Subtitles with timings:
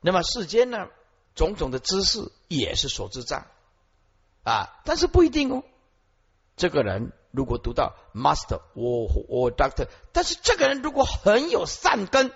[0.00, 0.88] 那么世间呢，
[1.34, 3.46] 种种的知识也是所知障
[4.44, 5.64] 啊，但是不一定哦。
[6.56, 12.32] 这个人如果读到 master 我我 doctor，但是这个人如果很有善根，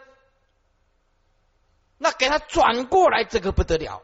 [1.97, 4.03] 那给他转过来，这个不得了。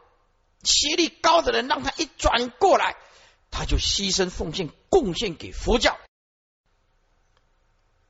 [0.63, 2.95] 学历高的人，让他一转过来，
[3.51, 5.97] 他就牺牲奉献贡献给佛教。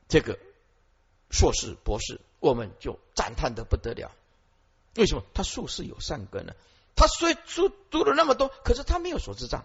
[0.08, 0.38] 这个
[1.30, 4.10] 硕士博士，我们就赞叹的不得了。
[4.98, 5.24] 为什么？
[5.32, 6.54] 他术士有善根呢？
[6.94, 9.64] 他虽书读了那么多，可是他没有所知障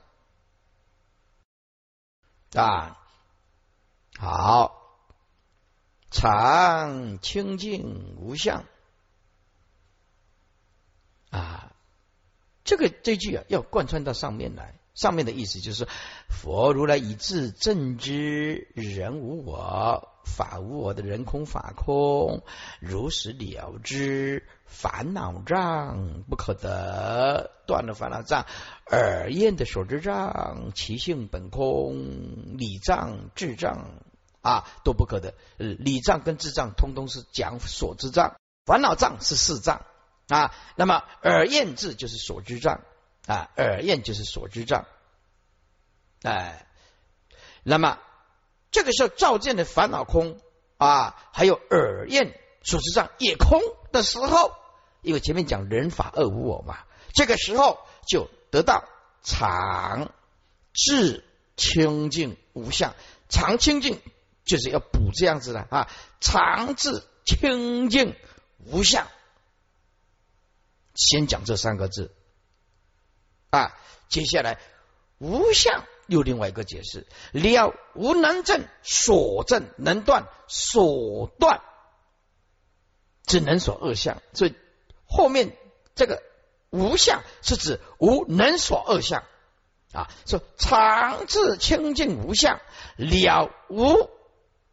[2.53, 2.99] 啊。
[4.19, 5.09] 好，
[6.11, 8.65] 常清净无相
[11.31, 11.73] 啊。
[12.63, 14.79] 这个这句啊，要贯穿到上面来。
[14.93, 15.87] 上面的意思就是，
[16.29, 22.43] 佛如来以自正知人无我，法无我的人空法空，
[22.79, 28.45] 如实了知烦恼障不可得，断了烦恼障，
[28.89, 34.01] 耳验的所知障，其性本空，理障智障
[34.41, 35.33] 啊都不可得。
[35.57, 39.85] 理障跟智障通通是讲所知障，烦恼障是四障。
[40.29, 42.79] 啊，那么耳验智就是所知障
[43.27, 44.85] 啊，耳验就是所知障，
[46.23, 46.65] 哎，
[47.63, 47.99] 那么
[48.73, 50.41] 这个时候照见的烦恼空
[50.77, 53.61] 啊，还有耳验所知障也空
[53.93, 54.53] 的时候，
[55.01, 56.79] 因为前面讲人法二无我嘛，
[57.13, 58.83] 这个时候就得到
[59.21, 60.11] 常
[60.73, 61.23] 智
[61.55, 62.95] 清净无相，
[63.29, 64.01] 常清净
[64.43, 68.15] 就是要补这样子的啊，常智清净
[68.57, 69.07] 无相。
[70.95, 72.11] 先讲这三个字
[73.51, 73.77] 啊，
[74.09, 74.59] 接下来
[75.19, 81.61] 无相又另外一个解释，了无能证所证能断所断，
[83.25, 84.55] 只能所二相，所以
[85.05, 85.57] 后面
[85.95, 86.21] 这个
[86.69, 89.23] 无相是指无能所二相。
[89.91, 92.59] 啊，说常自清净无相
[92.95, 94.09] 了无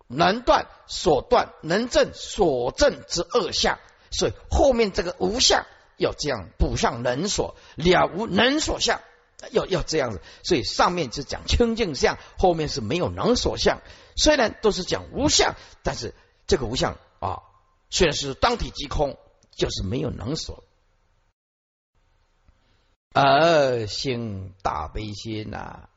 [0.07, 3.79] 能断所断能证所证之二相，
[4.11, 5.65] 所以后面这个无相。
[5.97, 9.03] 要这样补上能所了无能所相，
[9.51, 13.81] 要要这样子，所以上面是讲清净相，后面是没有能所相。
[14.17, 16.15] 虽然都是讲无相，但是
[16.47, 17.43] 这个无相啊，
[17.91, 19.19] 虽然是当体即空，
[19.51, 20.65] 就是没有能所。
[23.13, 25.90] 而心大悲心呐。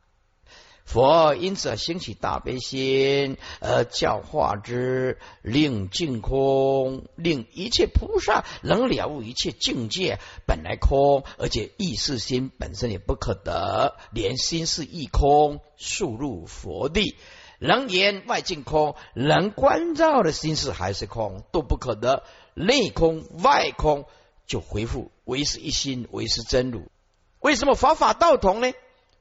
[0.86, 17.16] 佛因此兴起大悲心，而教化之，令净空，令一切菩萨能了悟一切境界本来空，而且意识心本身也不可得，连心是亦空，速入佛地，
[17.60, 22.24] 能言外境空，能关照的心事还是空，都不可得，
[22.54, 24.06] 内空外空
[24.46, 26.92] 就回复唯是一心，唯是真如。
[27.40, 28.72] 为什么法法道同呢？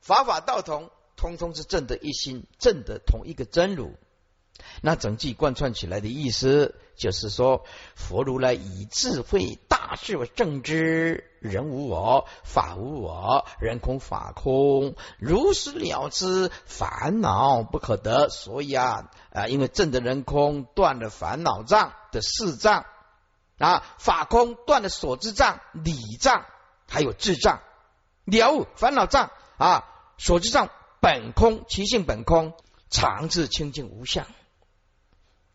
[0.00, 0.90] 法法道同。
[1.22, 3.94] 通通是正的一心，正的同一个真如。
[4.80, 18.28] 那整句贯穿起来的意思，就是说，佛如来以智慧大智为正知，人无我，法无我，人空法空，如实了知烦恼不可得。
[18.28, 22.84] 所以啊啊，因为正的人空断了烦恼障的四障
[23.58, 26.46] 啊，法空断了所知障、理障，
[26.88, 27.60] 还有智障，
[28.24, 29.84] 了烦恼障啊，
[30.18, 30.68] 所知障。
[31.02, 32.54] 本空，其性本空，
[32.88, 34.24] 常自清净无相。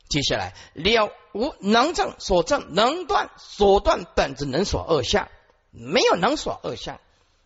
[0.09, 5.29] 接下来了无能证所证能断所断本之能所二相，
[5.71, 6.99] 没有能所二相。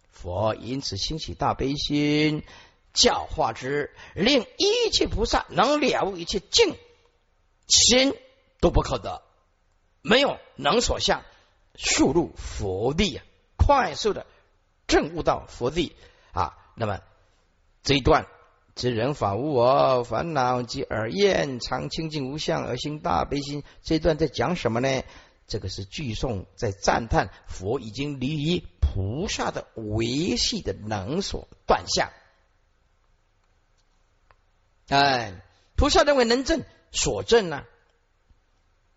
[0.09, 2.43] 佛因此兴起大悲心，
[2.91, 6.75] 教化之，令一切菩萨能了悟一切境
[7.67, 8.15] 心
[8.59, 9.21] 都不可得，
[10.01, 11.23] 没有能所相，
[11.75, 13.23] 速入佛地啊，
[13.57, 14.25] 快速的
[14.87, 15.95] 证悟到佛地
[16.31, 16.57] 啊。
[16.73, 16.99] 那么。
[17.83, 18.27] 这一段，
[18.75, 23.63] 知人法无我，烦恼及耳厌，常清净无相，而心大悲心。
[23.81, 25.03] 这一段在讲什么呢？
[25.47, 32.09] 这个是句颂，在赞叹佛已经离于菩萨的维系的能所断相。
[34.87, 35.41] 哎，
[35.75, 37.63] 菩萨认为能证所证呢？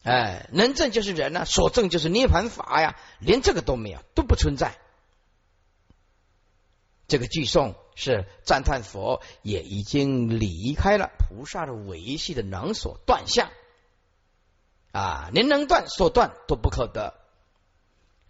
[0.03, 4.79] 哎，能证就是人呢，所证就是涅盘法呀，连这个都没有，都不存在。
[7.09, 7.75] 这个句颂。
[7.97, 13.51] 是赞叹佛也已经离开了菩萨的维系的能所断相
[14.91, 17.15] 啊，连能断所断都不可得。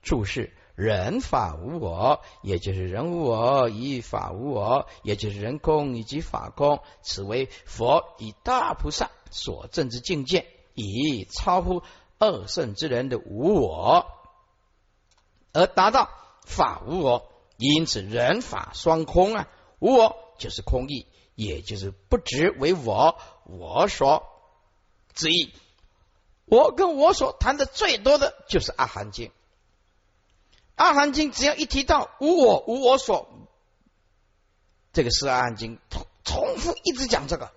[0.03, 6.83] 注释：人法无我，也就是人无我；以法无我，也就是人空以及法空。
[7.01, 11.83] 此为佛以大菩萨所证之境界，以超乎
[12.19, 14.05] 二圣之人的无我
[15.55, 16.11] 而达到
[16.45, 17.31] 法无我。
[17.57, 19.49] 因此，人法双空啊，
[19.79, 24.27] 无我就是空义，也就是不执为我，我所
[25.13, 25.55] 之意。
[26.47, 29.29] 我跟我所谈的最多的就是《阿含经》。
[30.75, 33.29] 《阿含经》只要一提到无我、无我所，
[34.93, 37.47] 这个是《阿含经》重重复一直讲这个。《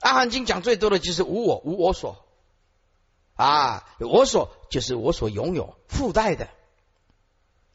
[0.00, 2.24] 阿含经》讲最多的就是无我、无我所
[3.34, 6.48] 啊，我所就是我所拥有附带的。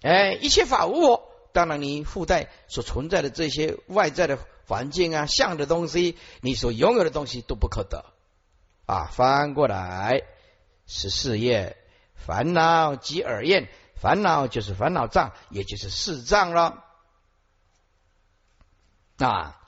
[0.02, 8.06] 哎，一切法无我，当然你附带所存在的这些外在的环境啊、相的东西，你所拥有的东西都不可得
[8.86, 9.06] 啊。
[9.06, 10.24] 翻过来
[10.86, 11.78] 十四页，
[12.16, 16.84] 烦恼即耳厌，烦恼就是烦恼障，也就是四障了
[19.18, 19.60] 啊。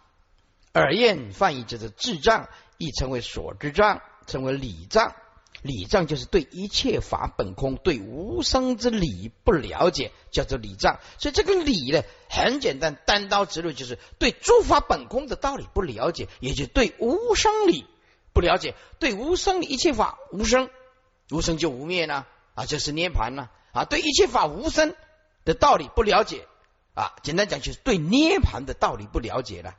[0.75, 2.47] 耳厌翻译就是智障，
[2.77, 5.15] 亦称为所知障，称为理障。
[5.61, 10.99] 理障就是对一切法本空，对无生之理不了解，叫做理障。
[11.17, 17.85] 所以这个理呢，很简单，单刀直入，就是对诸法本空的道理不了解，也就对无生理
[18.33, 20.69] 不了解，对无生理一切法无生，
[21.29, 22.25] 无生就无灭呢
[22.55, 24.95] 啊，就是涅盘呢啊，对一切法无生
[25.43, 26.47] 的道理不了解
[26.93, 29.75] 啊，简单讲就是对涅盘的道理不了解了，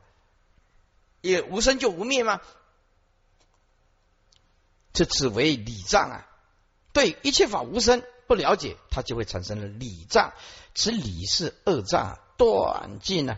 [1.21, 2.39] 也无生就无灭吗？
[4.93, 6.27] 这此为理障啊！
[6.93, 10.33] 对一切法无生不了解，它就会产生了理障。
[10.75, 13.37] 此理是恶障，断尽呢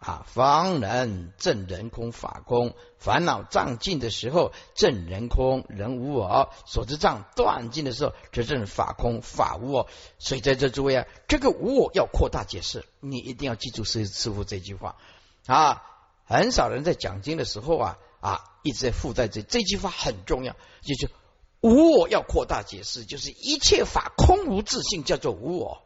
[0.00, 2.74] 啊，方能证人空法空。
[2.98, 9.88] 烦恼障尽的时候，证人空人无我；所知障断尽的时候，则证法空法无我。
[10.18, 14.96] 所以在这诸位啊，这个无我要扩大解释，你一定要记住师师傅这句话
[15.46, 15.84] 啊。
[16.24, 17.98] 很少人在讲经的时候啊。
[18.20, 21.10] 啊，一直在附带这这句话很重要，就是
[21.60, 25.82] 无我要扩大解释，就是一切法空无自性，叫做无我，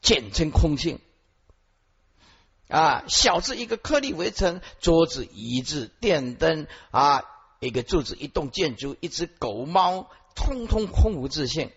[0.00, 0.98] 简称空性。
[2.68, 7.24] 啊，小至一个颗粒围成桌子、椅子、电灯啊，
[7.60, 11.70] 一个柱子、一栋建筑、一只狗猫，通通空无自性。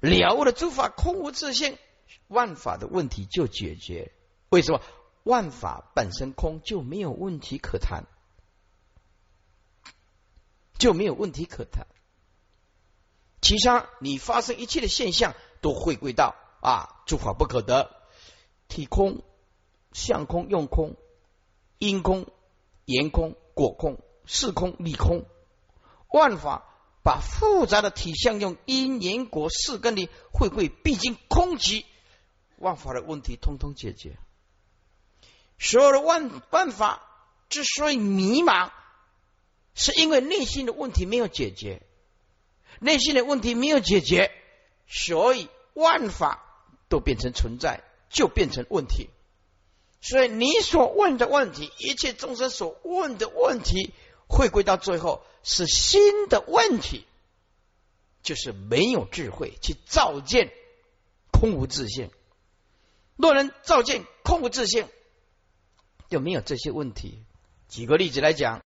[0.00, 1.78] 了悟了诸法空无自性，
[2.26, 4.12] 万法的问题就解决。
[4.50, 4.82] 为什么？
[5.24, 8.04] 万法本身空，就没有问题可谈。
[10.78, 11.86] 就没有问题可谈。
[13.40, 17.90] 其他你发生一切的现象，都回归到啊，诸法不可得，
[18.68, 19.22] 体空、
[19.92, 20.96] 相空、用空、
[21.78, 22.26] 因空、
[22.84, 25.24] 言空、果空、事空、理空，
[26.08, 26.64] 万法
[27.04, 31.84] 把复杂的体相用因缘果事根的会会毕竟空寂，
[32.56, 34.18] 万法的问题通通解决。
[35.58, 37.02] 所有的万万法
[37.48, 38.70] 之所以迷茫。
[39.80, 41.80] 是因为内心的问题没有解决，
[42.80, 44.32] 内心的问题没有解决，
[44.88, 46.44] 所以万法
[46.88, 49.08] 都变成存在，就变成问题。
[50.00, 53.94] 所以你所问的问题，一切众生所问的问题，
[54.26, 57.06] 回归到最后是新的问题，
[58.24, 60.52] 就是没有智慧去照见
[61.30, 62.10] 空无自性。
[63.14, 64.88] 若能照见空无自性，
[66.10, 67.22] 就没有这些问题。
[67.68, 68.60] 举个例子来讲。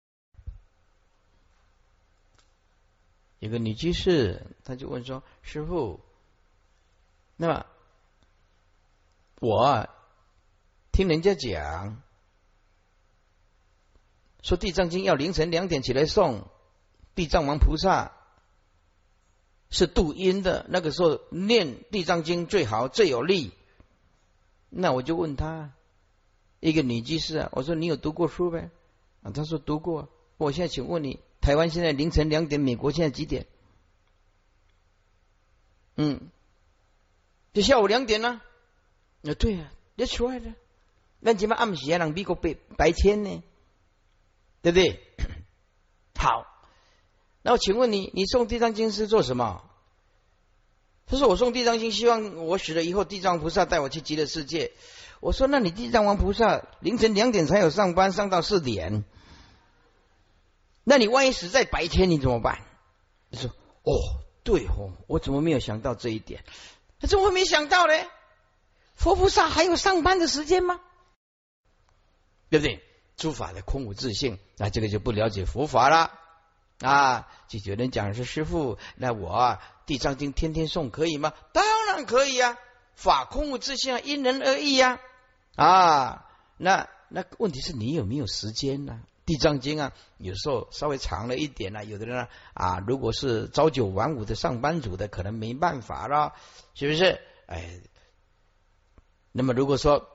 [3.41, 5.99] 有个女居士，她就问说：“师傅，
[7.37, 7.65] 那么
[9.39, 9.89] 我
[10.91, 12.03] 听人家讲，
[14.43, 16.43] 说地藏经要凌晨两点起来诵，
[17.15, 18.11] 地藏王菩萨
[19.71, 23.53] 是度阴的，那个时候念地藏经最好最有力。
[24.69, 25.73] 那我就问他，
[26.59, 28.69] 一个女居士啊，我说你有读过书呗？
[29.23, 30.09] 啊，他说读过。
[30.37, 33.47] 我现在请问你。”台湾现在凌晨两点，美国现在几点？
[35.97, 36.29] 嗯，
[37.53, 38.41] 就下午两点呢。
[39.23, 40.53] 啊，对啊，That's right。
[41.19, 43.43] 那起码暗时还让美国白白天呢，
[44.61, 44.99] 对不对？
[46.15, 46.45] 好，
[47.41, 49.63] 那我请问你，你送地藏经是做什么？
[51.07, 54.71] 他说：“我送地藏经，希望我死了以后，地藏菩萨带我去极乐世界。”
[55.19, 59.03] 我说：“那你地藏王菩萨凌晨两点才有上班，上到四点。”
[60.83, 62.61] 那你万一死在白天，你怎么办？
[63.29, 63.49] 你说
[63.83, 63.93] 哦，
[64.43, 66.43] 对哦，我怎么没有想到这一点？
[66.99, 67.93] 他怎么会没想到呢？
[68.95, 70.79] 佛菩萨还有上班的时间吗？
[72.49, 72.83] 对不对？
[73.17, 76.11] 诸法的空无自性，那这个就不了解佛法了
[76.79, 77.27] 啊！
[77.47, 81.33] 就有人讲说，师傅，那我地藏经天天诵可以吗？
[81.53, 82.57] 当然可以啊！
[82.95, 84.99] 法空无自性，因人而异呀
[85.55, 86.27] 啊！
[86.57, 89.01] 那那问题是你有没有时间呢？
[89.31, 91.85] 地藏经啊，有时候稍微长了一点呢。
[91.85, 96.33] 有的人呢啊，如果是朝九晚五的上班族的，可能没办法了，
[96.73, 97.79] 是不是哎，
[99.31, 100.05] 那么如果说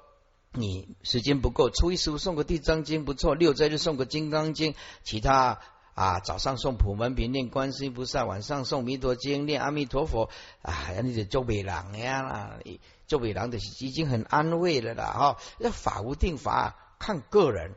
[0.52, 5.60] 你时间不够，初一十五送个地藏经不错，六斋日送个金刚经，其他
[5.94, 10.28] 啊早上送普门品念观世音菩萨，晚上送弥陀经念阿弥陀佛
[10.60, 12.58] 啊，你就做伟郎呀，
[13.06, 15.38] 做伟郎的已经很安慰了啦哈。
[15.58, 17.74] 要法无定法，看个人，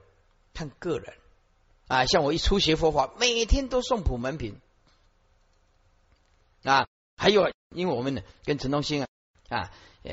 [0.53, 1.13] 看个人
[1.89, 2.05] 啊。
[2.05, 4.58] 像我一初学佛法，每天都送普门品
[6.63, 6.88] 啊。
[7.17, 9.08] 还有，因为我们呢跟陈东兴啊
[9.50, 9.72] 啊，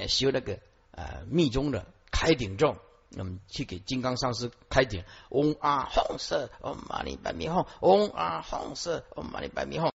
[0.09, 0.59] 修那个
[0.91, 2.79] 呃密宗的开顶咒，
[3.11, 9.93] 那么去给金刚上师开顶，嗡啊红色，嗡嘛呢白咪吽，嗡啊红色，嗡嘛呢白咪吽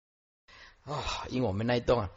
[0.85, 1.25] 啊。
[1.27, 2.09] 因为我们那一栋啊，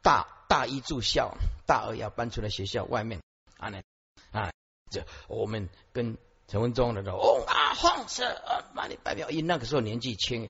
[0.00, 3.20] 大大一住校，大二要搬出来学校外面
[3.58, 3.82] 啊呢
[4.30, 4.52] 啊，
[4.92, 7.44] 就我们跟陈文忠的说，嗡
[7.76, 10.48] 啊红色，嗡嘛呢白咪吽，因那个时候年纪轻，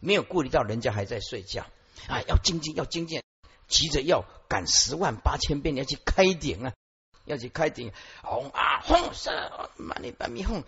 [0.00, 1.66] 没有顾虑到人家还在睡觉
[2.06, 3.22] 啊，要精进，要精进。
[3.66, 6.72] 急着要赶十万八千遍，你要去开顶啊！
[7.26, 7.92] 要去开顶，
[8.22, 9.28] 轰啊轰是
[9.76, 10.64] 满里半米轰。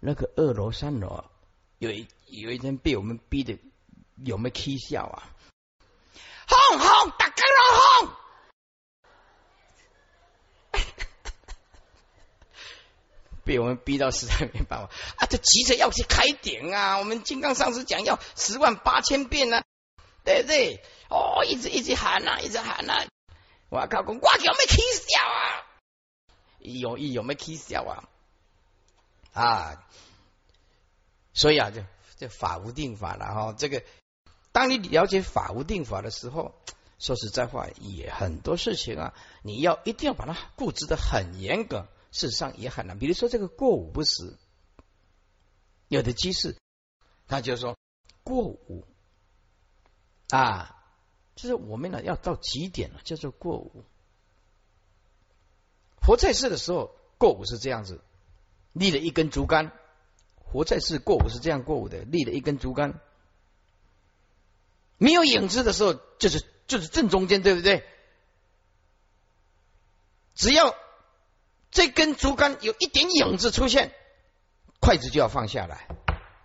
[0.00, 1.24] 那个二楼三楼
[1.78, 3.56] 有一有一天被我们逼的
[4.16, 5.30] 有没有哭笑啊？
[6.48, 7.44] 轰轰大家
[8.00, 8.14] 都轰，
[13.50, 15.26] 被我们逼到实在没办法啊！
[15.26, 16.98] 就急着要去开顶啊！
[16.98, 19.64] 我们金刚上师讲要十万八千遍呢，
[20.22, 20.84] 对不对？
[21.08, 23.08] 哦，一直一直喊呐，一直喊呐！
[23.68, 25.66] 我靠，我有没起笑啊？
[26.60, 28.04] 有有没起笑啊？
[29.32, 29.84] 啊！
[31.34, 31.84] 所以啊，这
[32.18, 33.52] 这法无定法了哈。
[33.58, 33.82] 这个，
[34.52, 36.54] 当你了解法无定法的时候，
[37.00, 42.98] 说实在话，也很多事情啊，你要一定要把它固执的很严格，事实上也很难。
[42.98, 44.36] 比如说这个过午不食，
[45.88, 46.56] 有的居士
[47.28, 47.76] 他就说
[48.24, 48.86] 过午
[50.28, 50.76] 啊。
[51.36, 53.82] 就是我们呢，要到极点了，叫做过午。
[56.02, 58.02] 佛在世的时候过午是这样子，
[58.74, 59.72] 立了一根竹竿。
[60.52, 63.00] 佛在世过午是这样过午的，立了一根竹竿。
[64.98, 67.88] 没有影子的时候，就是就是正中间，对不对？
[70.34, 70.74] 只要
[71.70, 73.92] 这根竹竿有一点影子出现，
[74.80, 75.88] 筷子就要放下来，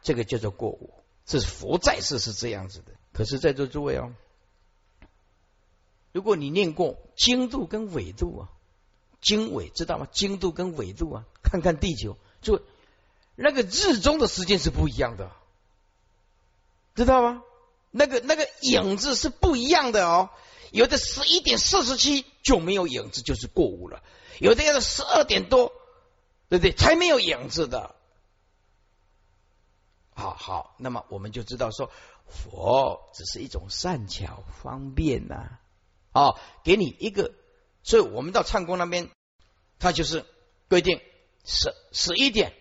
[0.01, 0.93] 这个叫做过午。
[1.25, 2.91] 这是佛在世是这样子的。
[3.11, 4.13] 可是在座诸位哦。
[6.11, 8.49] 如果你念过经度跟纬度啊，
[9.21, 10.07] 经纬知道吗？
[10.11, 12.61] 经度跟纬度啊，看看地球，就
[13.35, 15.31] 那个日中的时间是不一样的，
[16.93, 17.41] 知道吗？
[17.89, 20.29] 那个那个影子是不一样的哦。
[20.71, 24.03] 有的十一点四十七就没有影子，就是过午了；
[24.39, 25.71] 有的要到十二点多，
[26.49, 26.71] 对不对？
[26.71, 27.95] 才没有影子的。
[30.13, 31.91] 好好，那么我们就知道说，
[32.27, 35.59] 佛只是一种善巧方便呐。
[36.13, 37.33] 哦，给你一个，
[37.83, 39.09] 所以我们到唱功那边，
[39.79, 40.25] 他就是
[40.69, 41.01] 规定
[41.43, 42.53] 十十一点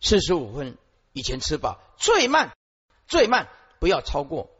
[0.00, 0.76] 四十五分
[1.12, 2.56] 以前吃饱，最慢
[3.06, 4.50] 最慢不要超过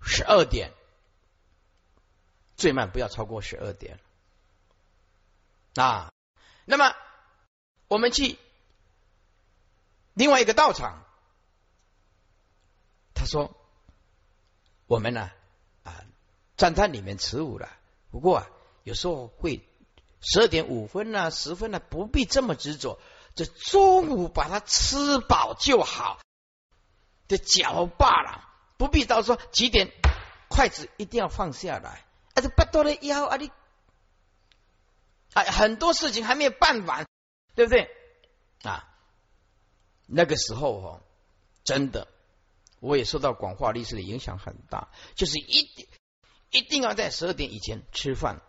[0.00, 0.72] 十二点，
[2.56, 3.98] 最慢不要超过十二点
[5.74, 6.12] 啊。
[6.64, 6.94] 那么
[7.88, 8.38] 我们去
[10.14, 11.04] 另外一个道场，
[13.14, 13.56] 他说
[14.86, 15.30] 我们呢
[15.82, 16.02] 啊。
[16.56, 17.70] 赞叹里面持午了，
[18.10, 18.46] 不过啊，
[18.82, 19.66] 有时候会
[20.20, 23.00] 十二点五分啊、十分啊，不必这么执着。
[23.34, 26.20] 这中午把它吃饱就好，
[27.28, 28.46] 这脚罢了，
[28.76, 29.90] 不必到说几点，
[30.50, 32.04] 筷子一定要放下来。
[32.34, 33.50] 啊，这不多的腰啊，你
[35.32, 37.06] 啊，很多事情还没有办完，
[37.54, 37.88] 对不对
[38.62, 38.88] 啊？
[40.06, 41.02] 那个时候哦，
[41.64, 42.08] 真的，
[42.80, 45.88] 我也受到广化律师的影响很大，就是一定。
[46.52, 48.42] 一定要在十二点以前吃饭。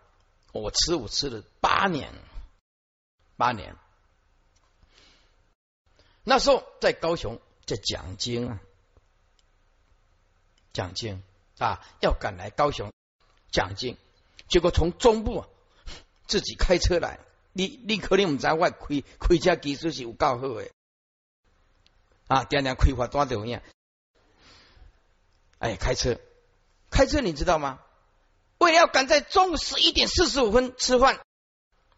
[0.52, 2.12] 我吃午吃了八年，
[3.36, 3.76] 八年。
[6.24, 8.60] 那时候在高雄在讲经啊，
[10.72, 11.22] 讲经
[11.58, 12.92] 啊，要赶来高雄
[13.52, 13.96] 讲经，
[14.48, 15.46] 结果从中部
[16.32, 17.20] 自己开车来，
[17.52, 20.70] 你你可能唔知我开开车技术是有够好的
[22.26, 23.60] 啊，点点开发多怎样？
[25.58, 26.18] 哎，开车，
[26.88, 27.80] 开车你知道吗？
[28.56, 31.20] 为了要赶在中午十一点四十五分吃饭，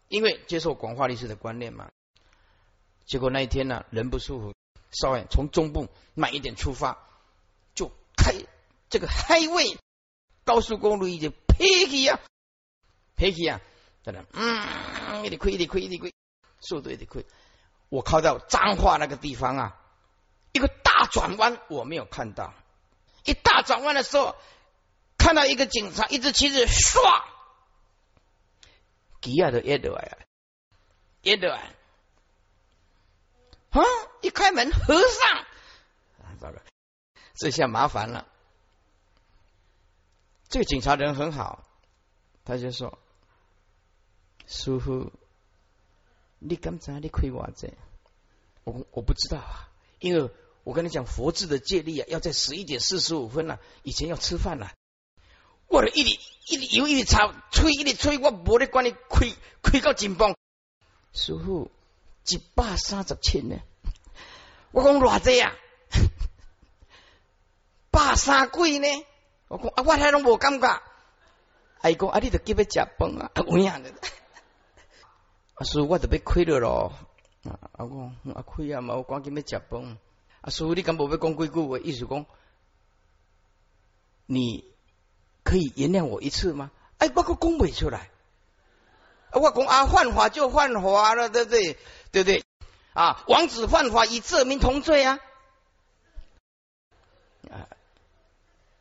[0.09, 1.89] 因为接受广化律师的观念嘛。
[3.05, 4.53] 结果那一天呢，人不舒服，
[4.91, 7.07] 稍微从中部慢一点出发，
[7.73, 8.33] 就开
[8.89, 9.77] 这个 highway
[10.43, 12.19] 高速公路一直劈起呀，
[13.15, 13.61] 劈起呀，
[14.05, 16.13] 真的，嗯，一点亏，一点亏，一点亏，
[16.59, 17.25] 速度一点亏。
[17.89, 19.81] 我靠到彰化那个地方啊，
[20.51, 22.53] 一个大转弯我没有看到，
[23.23, 24.35] 一大转弯的时候。
[25.17, 27.23] 看到一个警察，一只旗子唰
[29.21, 30.17] 机啊都压落来，
[31.21, 31.73] 压落来，
[33.71, 33.81] 啊！
[34.21, 35.45] 一开门，和尚，
[36.37, 36.59] 糟糕，
[37.33, 38.27] 这下麻烦了。
[40.47, 41.63] 这个警察人很好，
[42.43, 42.99] 他就说
[44.47, 45.11] ：“师傅，
[46.39, 47.69] 你刚才你亏我这？
[48.63, 50.29] 我我不知道啊，因为
[50.63, 54.71] 我跟你讲，佛字的戒律啊，要在十一点四十五分了，以前要吃饭了。
[55.67, 60.35] 我的一里一里油一里炒，吹一里吹，我无得管你亏亏到紧绷。
[61.13, 61.71] 师傅，
[62.27, 63.57] 一百三十千呢？
[64.71, 65.53] 我讲偌济啊？
[67.91, 68.87] 百三贵呢？”
[69.47, 70.81] 我讲啊，我还拢无感觉。
[71.81, 73.93] 阿姨讲啊，你得急要食饭啊，有影的。
[75.55, 76.93] 阿叔，我得要开了咯。
[77.43, 79.97] 啊，我讲啊，开啊嘛，我赶紧要食饭。
[80.41, 81.79] 阿叔，你敢无要讲几句话？
[81.79, 82.25] 意思讲，
[84.25, 84.65] 你
[85.43, 86.71] 可以原谅我一次吗？
[86.97, 88.09] 哎，我个讲袂出来。
[89.31, 91.77] 我讲啊，犯法就犯法了，对不对？
[92.11, 92.43] 对不对？
[92.93, 95.19] 啊，王子犯法与这名同罪啊。
[97.49, 97.67] 啊。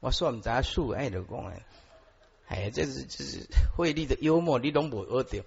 [0.00, 1.62] 我说我们家树爱的讲哎，
[2.49, 5.45] 哎，这是这是惠利的幽默，你拢无学着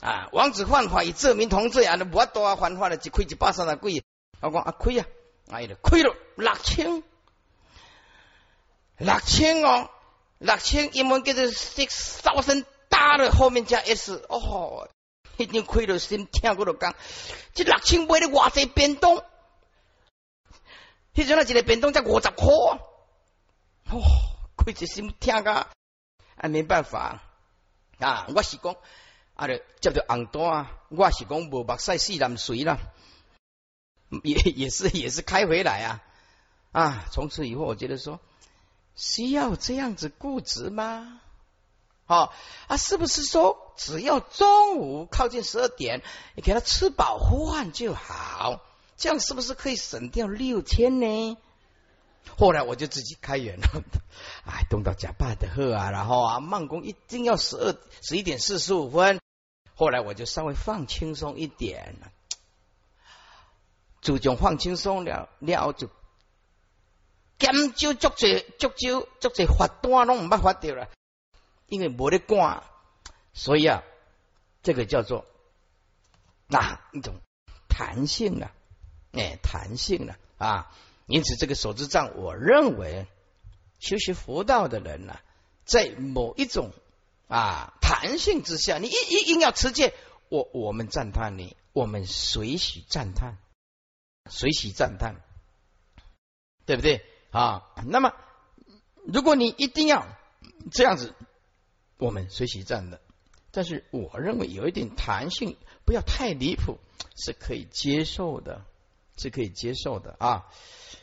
[0.00, 0.28] 啊！
[0.32, 1.96] 王子犯法与这名同罪啊！
[2.12, 4.04] 我多啊犯法了，一亏一百三十几，
[4.40, 5.06] 我讲啊亏啊，
[5.50, 7.02] 哎了亏了六千，
[8.98, 9.90] 六千哦，
[10.38, 14.88] 六千英文叫做 six thousand dollar，后面加 s，哦，
[15.38, 16.94] 已经亏了心听过了讲，
[17.54, 19.22] 这六千买的偌济便当，
[21.14, 22.46] 迄阵啊一个便当才五十块。
[23.88, 24.02] 哦，
[24.56, 27.22] 亏一心听个，啊，没办法
[27.98, 28.26] 啊！
[28.34, 28.76] 我是讲，
[29.36, 32.78] 啊，就接着红单，我是讲无目屎四难水啦，
[34.24, 36.02] 也也是也是开回来啊
[36.72, 37.04] 啊！
[37.12, 38.18] 从此以后，我觉得说，
[38.94, 41.20] 需要这样子固执吗？
[42.06, 42.32] 好
[42.66, 46.02] 啊，是不是说只要中午靠近十二点，
[46.34, 48.62] 你给他吃饱饭就好？
[48.96, 51.36] 这样是不是可以省掉六千呢？
[52.38, 53.82] 后来我就自己开源了，
[54.48, 59.20] 哎，动到假巴的喝啊，然后啊，慢工一定要十二十一点四十五分。
[59.76, 62.10] 后来我就稍微放轻松一点了，
[64.00, 65.90] 主将放轻松了，了就
[67.38, 70.88] 减少足济足少足济发单拢唔捌发掉了，
[71.66, 72.62] 因为冇得赶，
[73.34, 73.82] 所以啊，
[74.62, 75.26] 这个叫做
[76.46, 77.20] 那一种
[77.68, 78.50] 弹性啊，
[79.12, 80.72] 哎，弹性啊啊。
[81.06, 83.06] 因此，这个手之杖，我认为
[83.78, 85.20] 修习佛道的人呢，
[85.64, 86.72] 在某一种
[87.28, 89.94] 啊弹性之下，你一一硬要持戒，
[90.28, 93.38] 我我们赞叹你，我们随喜赞叹，
[94.30, 95.16] 随喜赞叹，
[96.64, 97.64] 对不对啊？
[97.86, 98.12] 那么，
[99.04, 100.06] 如果你一定要
[100.72, 101.14] 这样子，
[101.98, 103.00] 我们随喜赞的，
[103.50, 106.78] 但是我认为有一点弹性，不要太离谱，
[107.16, 108.64] 是可以接受的，
[109.16, 110.46] 是可以接受的啊。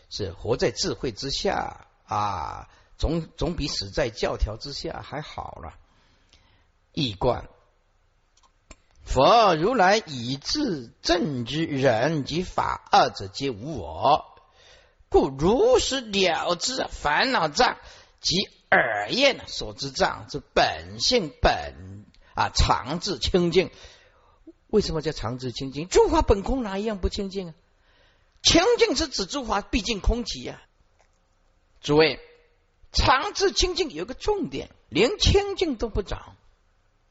[0.09, 5.79] 是活在智慧之下啊，总总比死在教条之下还好了。
[6.93, 7.49] 易观，
[9.03, 14.25] 佛如来以自正之人及法二者皆无我，
[15.09, 17.77] 故如实了知烦恼障
[18.21, 18.35] 及
[18.69, 23.71] 耳厌所知障之本性本啊常自清净。
[24.67, 25.87] 为什么叫常自清净？
[25.87, 27.53] 诸法本空，哪一样不清净啊？
[28.41, 30.61] 清净是指诸法毕竟空寂呀，
[31.81, 32.19] 诸位，
[32.91, 36.35] 常自清净有个重点，连清净都不找，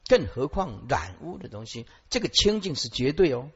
[0.07, 1.87] 更何况染污的东西？
[2.09, 3.49] 这个清净是绝对哦，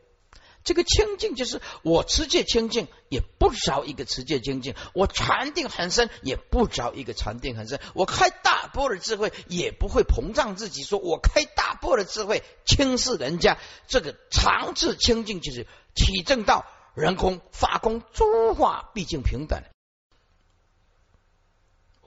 [0.63, 13.57] 这个清净就是我持戒清净，也不着一个持戒清净；我禅定很深，也不着一个禅定很深；我开大波的智慧，也不会膨胀自己，说我开大波的智慧轻视人家。
[13.87, 16.65] 这个常自清净就是体证到。
[16.95, 19.61] 人空法空，诸法毕竟平等，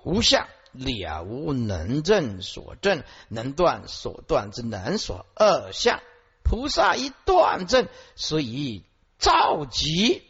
[0.03, 6.01] 无相了无能证所证，能断所断之能所二相。
[6.43, 8.85] 菩萨一断证，所以
[9.19, 10.23] 召集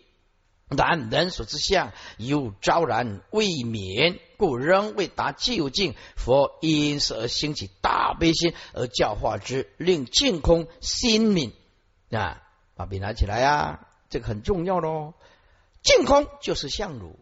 [0.68, 5.94] 然能所之相，有昭然未免，故仍未达究竟。
[6.16, 11.52] 佛因此而兴起大悲心，而教化之，令净空心明
[12.10, 12.42] 啊！
[12.74, 13.86] 把笔拿起来呀！
[14.08, 15.14] 这个很重要喽，
[15.82, 17.18] 净空就是相如，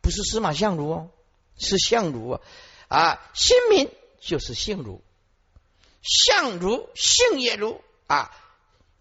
[0.00, 1.10] 不是司马相如哦，
[1.58, 2.40] 是相如啊
[2.88, 3.90] 啊，心明
[4.20, 5.02] 就是性如，
[6.02, 8.30] 相如性也如啊，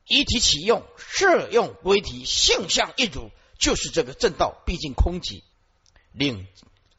[0.05, 5.43] 一体起用，适用归体，性相一如，就是这个正道，毕竟空寂，
[6.11, 6.47] 令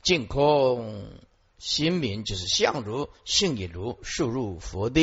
[0.03, 1.11] 净空
[1.59, 5.03] 心明就是相如，性也如，速入佛的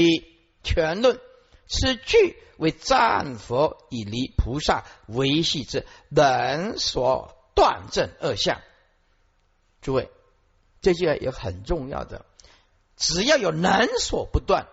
[0.63, 1.19] 全论。
[1.67, 8.61] 此句为战佛以离菩萨维系之能所断正二相。
[9.81, 10.09] 诸位，
[10.85, 12.27] 这些也很重要的。
[12.95, 14.67] 只要有能所不断，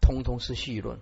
[0.00, 1.00] 通通是虚论。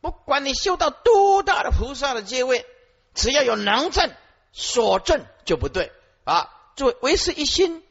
[0.00, 2.64] 不管你修到多大的菩萨的阶位，
[3.12, 4.10] 只要有能证
[4.52, 5.92] 所证就不对
[6.24, 6.48] 啊！
[6.76, 7.82] 作为唯是一心，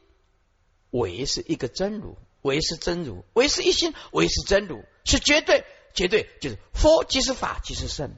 [0.90, 8.16] 唯是一个真如，唯是真如，唯是一心，唯是真如，是绝对，绝对就是佛即是法，即是圣，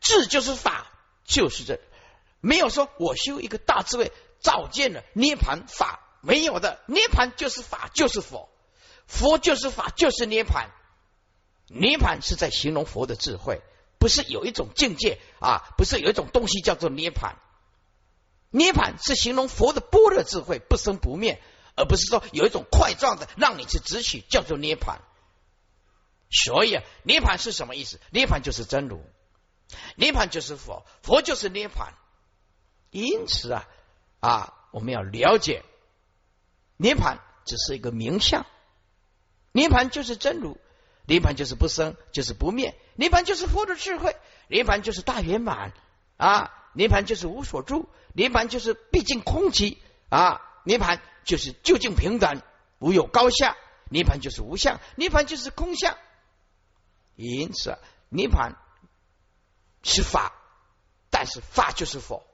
[0.00, 0.90] 智就是法，
[1.26, 1.78] 就是这，
[2.40, 4.10] 没有说我修一个大智慧，
[4.42, 8.50] 照见了涅盘法，没有的，涅盘就是法，就是佛，
[9.06, 10.70] 佛就是法，就是涅盘。
[11.68, 13.62] 涅盘是在形容佛的智慧，
[13.98, 17.36] 不是有一种境界啊，不是有一种东西叫做涅盘。
[18.50, 21.40] 涅盘是形容佛的般若智慧不生不灭，
[21.74, 25.00] 而不是说有一种块状的让你去执取叫做涅盘。
[26.30, 27.98] 所以啊，涅盘是什么意思？
[28.10, 29.02] 涅盘就是真如，
[29.96, 31.94] 涅盘就是佛，佛就是涅盘。
[32.90, 33.66] 因此啊
[34.22, 35.64] 啊，我们要了解，
[36.76, 38.46] 涅盘只是一个名相，
[39.50, 40.56] 涅盘就是真如。
[41.04, 44.12] 涅盘就是不生，就是不灭；涅盘就是佛的智慧；
[44.46, 45.72] 涅盘就是大圆满
[46.16, 46.52] 啊！
[46.74, 50.40] 涅盘就是无所住；涅盘就是毕竟空寂啊！
[50.62, 52.40] 涅盘就是究竟平等，
[52.78, 53.56] 无有高下；
[53.90, 55.98] 涅盘就是无相；涅盘就是空相。
[57.16, 57.76] 因此，
[58.08, 58.56] 涅盘
[59.82, 60.32] 是法，
[61.10, 62.24] 但是法就是佛，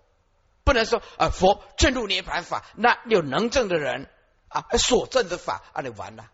[0.69, 4.11] 不能说啊佛正入涅盘法，那有能证的人
[4.49, 6.27] 啊所证的法啊，你完了，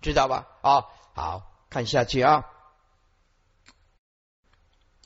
[0.00, 0.46] 知道吧？
[0.62, 1.46] 啊，好。
[1.68, 2.46] 看下去啊，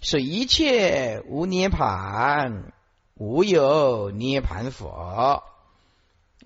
[0.01, 2.73] 是一切无涅盘，
[3.17, 5.45] 无有涅盘佛，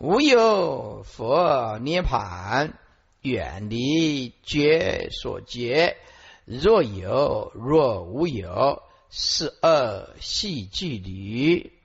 [0.00, 2.76] 无有佛涅盘，
[3.20, 5.96] 远离觉所觉。
[6.44, 11.77] 若有若无有，是二系距离。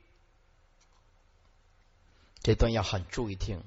[2.44, 3.64] 这段要很注意听，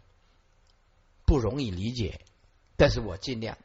[1.25, 2.21] 不容易理解，
[2.77, 3.59] 但是我尽量。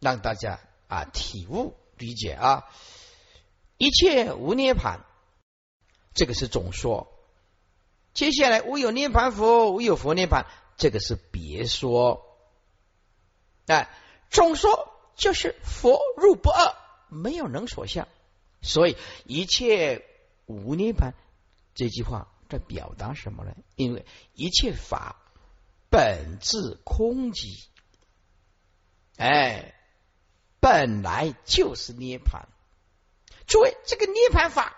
[0.00, 2.68] 让大家啊体悟理解啊，
[3.78, 5.00] 一切无涅盘，
[6.12, 7.10] 这个是总说。
[8.12, 10.46] 接下来无有涅盘佛，无有佛涅盘，
[10.76, 12.36] 这个是别说。
[13.66, 13.88] 哎，
[14.28, 16.74] 总说就是佛入不二，
[17.08, 18.06] 没有能所相，
[18.60, 20.04] 所以一切
[20.44, 21.14] 无涅盘
[21.74, 23.54] 这句话在表达什么呢？
[23.76, 25.16] 因为一切法
[25.90, 27.66] 本质空寂，
[29.16, 29.72] 哎。
[30.60, 32.48] 本来就是涅盘，
[33.46, 34.74] 诸位，这个涅盘法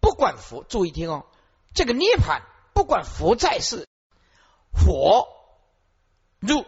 [0.00, 1.26] 不管佛，注意听哦，
[1.72, 3.86] 这个涅盘不管佛在世，
[4.72, 5.28] 佛
[6.40, 6.66] 入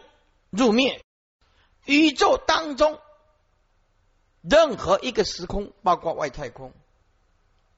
[0.49, 1.03] 入灭，
[1.83, 3.01] 宇宙当中
[4.41, 6.73] 任何一个时空，包括外太空，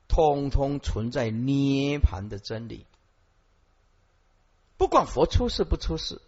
[0.09, 2.85] 通通存在涅盘的真理。
[4.75, 6.21] 不管佛出世不出世，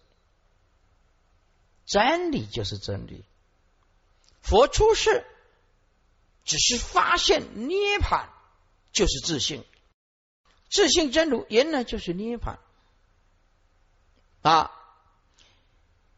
[1.84, 3.24] 真理就是真理。
[4.40, 5.26] 佛出世，
[6.44, 8.30] 只是发现涅盘
[8.92, 9.64] 就是自信，
[10.70, 12.58] 自信真如原来就是涅盘
[14.42, 14.70] 啊！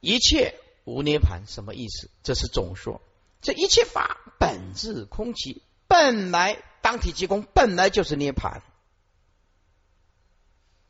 [0.01, 2.11] 一切无涅盘什么意思？
[2.23, 3.01] 这是总说，
[3.41, 8.61] 这一切法本质空寂，本来当体即空，本来就是涅盘。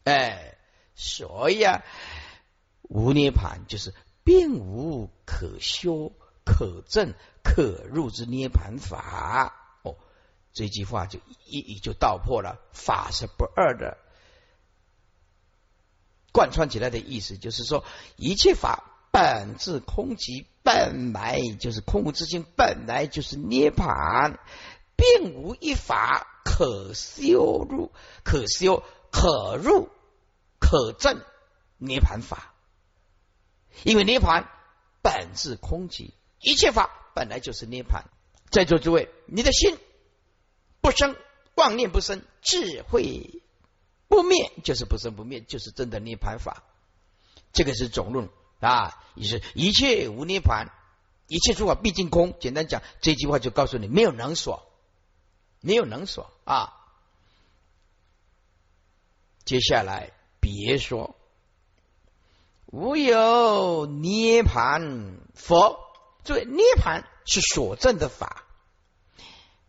[0.03, 0.59] 哎，
[0.97, 1.85] 所以啊，
[2.83, 6.13] 无涅盘就是并无可修。
[6.47, 9.97] 可证可入之涅盘法哦，
[10.53, 13.97] 这句话就一一就道破了法是不二的，
[16.33, 17.83] 贯穿起来的意思就是说，
[18.17, 24.39] 一切法本质空寂，本来就是空无之心，本来就是涅盘，
[24.97, 29.89] 并无一法可修入、可修、可入、
[30.59, 31.21] 可证
[31.79, 32.55] 涅盘法，
[33.83, 34.49] 因为涅盘
[35.03, 36.13] 本质空寂。
[36.41, 38.05] 一切法本来就是涅盘，
[38.51, 39.79] 在座诸位，你的心
[40.83, 41.17] 不生
[41.55, 43.43] 妄念不生，智慧
[44.09, 46.63] 不灭，就是不生不灭，就是真的涅盘法。
[47.53, 48.29] 这个是总论
[48.61, 50.71] 啊，也是一切无涅盘，
[51.29, 52.39] 一切诸法毕竟空。
[52.39, 54.71] 简单讲，这句话就告诉你，没有能所，
[55.65, 56.73] 没有能所啊。
[59.45, 61.17] 接下来别说
[62.67, 65.81] 无有涅盘佛。
[66.23, 68.47] 作为涅盘是所证的法，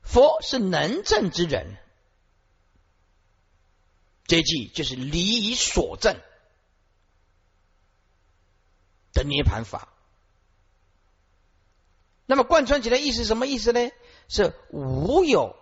[0.01, 1.75] 佛是能证之人，
[4.25, 6.17] 这句就是离以所证
[9.11, 9.89] 的涅盘法。
[12.25, 13.91] 那么贯穿起来意思什么意思呢？
[14.29, 15.57] 是无有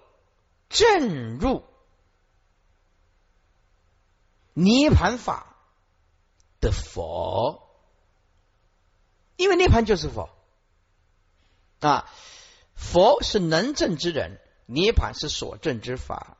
[0.74, 1.64] 正入
[4.54, 5.56] 涅盘法
[6.60, 7.62] 的佛，
[9.38, 10.30] 因为涅盘就是佛
[11.80, 12.10] 啊，
[12.76, 16.36] 佛是能证之人，涅盘是所证之法，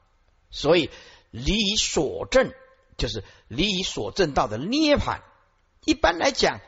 [0.50, 0.90] 所以
[1.32, 2.52] 离所证
[2.98, 5.22] 就是离所证道的涅盘。
[5.86, 6.60] 一般来讲，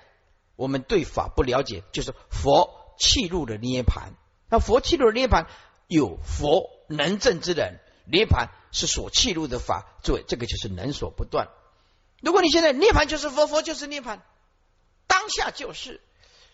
[0.56, 2.86] 我们对法不了解，就是佛。
[2.98, 4.14] 气入了涅盘，
[4.50, 5.50] 那佛气入了涅盘，
[5.86, 11.50] 有佛能证之人，涅盘是所弃入的法，诸位，这个就是能所不断。
[12.22, 14.24] 如果你现在涅盘就是佛，佛就是涅盘，
[15.08, 16.02] 当下就是，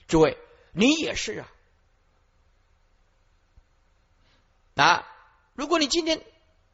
[0.07, 0.37] 诸位，
[0.71, 1.51] 你也是啊。
[4.75, 5.07] 啊，
[5.53, 6.23] 如果你今天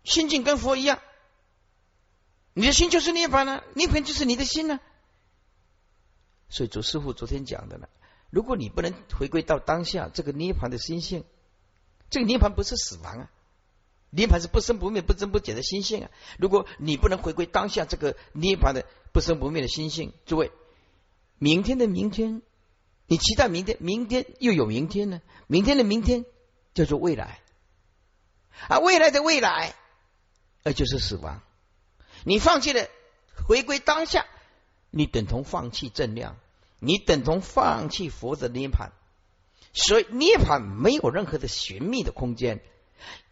[0.04, 1.02] 心境跟佛一样，
[2.54, 4.80] 你的心就是涅盘呢，涅盘就是你的心呢。
[6.50, 7.90] 所以，祖师傅昨天讲的呢。
[8.30, 11.26] 如果你不能回归到当下这个涅盘的心性，
[12.10, 13.32] 这个涅盘不是死亡啊，
[14.10, 16.12] 涅盘是不生不灭、不增不减的心性啊。
[16.38, 20.52] 如果你不能回归当下这个涅盘的不生不灭的心性，诸位，
[21.38, 22.42] 明天的明天，
[23.06, 25.22] 你期待明天，明天又有明天呢？
[25.48, 26.26] 明天的明天
[26.74, 27.42] 叫做未来
[28.68, 29.76] 啊，未来的未来，
[30.64, 31.42] 那就是死亡。
[32.24, 32.88] 你放弃了
[33.48, 34.26] 回归当下，
[34.90, 36.38] 你等同放弃正量。
[36.80, 38.92] 你等同放弃佛的涅盘，
[39.74, 42.62] 所以涅盘没有任何的寻觅的空间，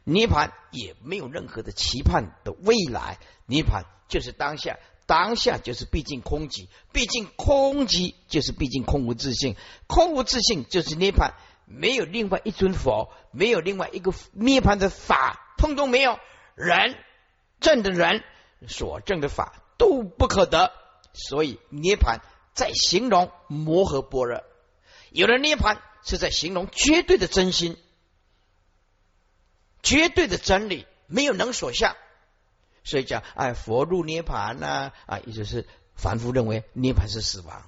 [0.06, 11.34] 涅盘也没有任何的期盼的未来，涅盘就是当下，当下就是毕竟空寂，毕竟空寂就是毕竟空无自性，空无自性就是涅盘，
[11.65, 16.18] 没有另外一尊佛，没有另外一个涅盘的法，通通没有，
[16.56, 16.96] 人
[17.60, 18.24] 正的人
[18.68, 20.72] 所证的法都不可得，
[21.12, 22.22] 所以涅盘。
[22.54, 24.41] 在形容摩诃般若，
[25.10, 27.76] 有了涅盘是在形容绝对的真心、
[29.86, 31.95] 绝对的真理，没有能所相。
[32.84, 37.62] 所以讲，哎，佛入涅盘呐，啊，也就是凡夫认为涅盘是死亡，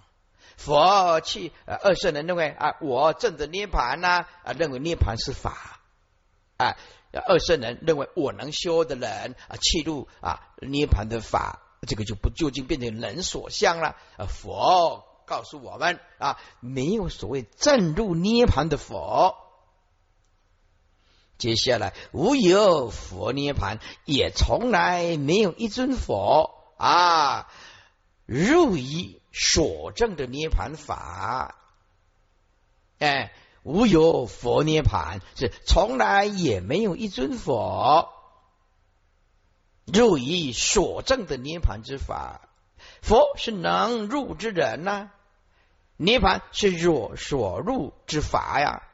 [0.58, 5.80] 佛去呃二圣人认为啊，我证的涅盘呐，啊，认为涅盘是法，
[6.58, 6.76] 啊，
[7.28, 11.62] 二圣人认为我能修的人啊，弃入啊涅盘的法。
[11.88, 13.96] 这个就不究竟变成人所相了。
[14.18, 19.38] 啊佛告诉我们啊，没有所谓正入涅盘的佛。
[21.38, 27.48] 接下来无有佛涅盘，也从来没有一尊佛啊
[28.26, 31.56] 入于所证的涅盘法。
[33.00, 38.10] 哎，无有佛涅盘，是从来也没有一尊佛。
[39.86, 42.50] 入于所证的涅盘之法，
[43.02, 45.12] 佛是能入之人呐。
[45.98, 48.87] 涅盘是若所入之法呀。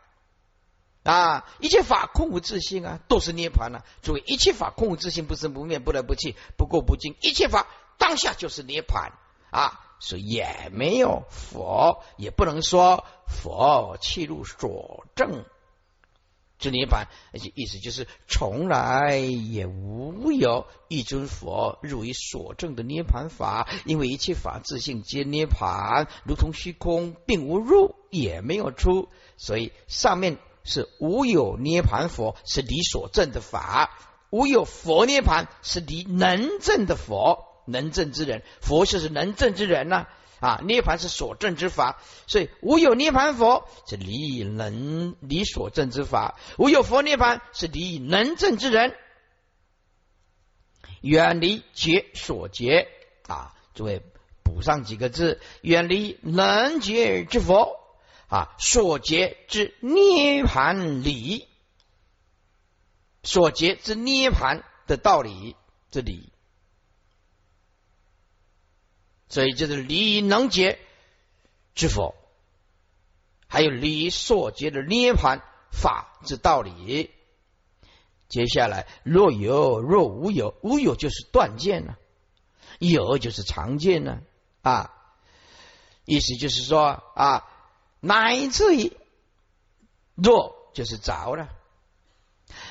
[1.03, 3.83] 啊，一切法空无自性啊，都是涅盘呐。
[4.01, 7.15] 诸位，一切法空无自性，不生不灭，不来不去，不过不净。
[7.21, 9.11] 一切法当下就是涅盘
[9.51, 15.45] 啊，所以也没有佛，也不能说佛弃入所证。
[16.59, 33.97] 之涅盘，而且意思就是从来也无有一尊佛入于所证的涅盘法，因为一切法自性皆涅盘，如同虚空，并无入也没有出，所以上面是无有涅盘佛是离所证的法，
[34.29, 40.07] 无有佛涅盘是离能证的佛，能证之人，佛就是能证之人呐。
[40.39, 48.93] 啊，涅盘是所证之法，所以无有涅盘佛是离能离所证之法，无有佛涅盘是离能证之人，
[50.99, 52.89] 远离觉所觉
[53.25, 53.53] 啊！
[53.73, 54.01] 诸位
[54.43, 57.79] 补上几个字：远离能觉之佛。
[58.33, 61.47] 啊，所结之涅盘理，
[63.21, 65.55] 所结之涅盘的道理
[65.91, 66.31] 这里。
[69.29, 70.79] 所以就是理能解
[71.75, 72.15] 之佛，
[73.47, 77.11] 还有理所结的涅盘法之道理。
[78.29, 81.99] 接下来，若有若无有，无有就是断见了，
[82.79, 84.23] 有就是常见了
[84.63, 84.91] 啊。
[86.05, 87.47] 意思就是说啊，
[88.03, 88.95] 乃至于
[90.13, 91.49] 若就是着了，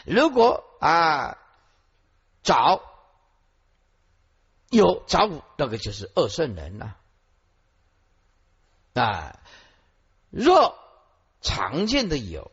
[0.04, 1.38] 如果啊
[2.42, 2.82] 着。
[4.74, 6.96] 有早五，那个就是二圣人了
[8.94, 9.38] 啊。
[10.30, 10.78] 若
[11.42, 12.50] 常见的有，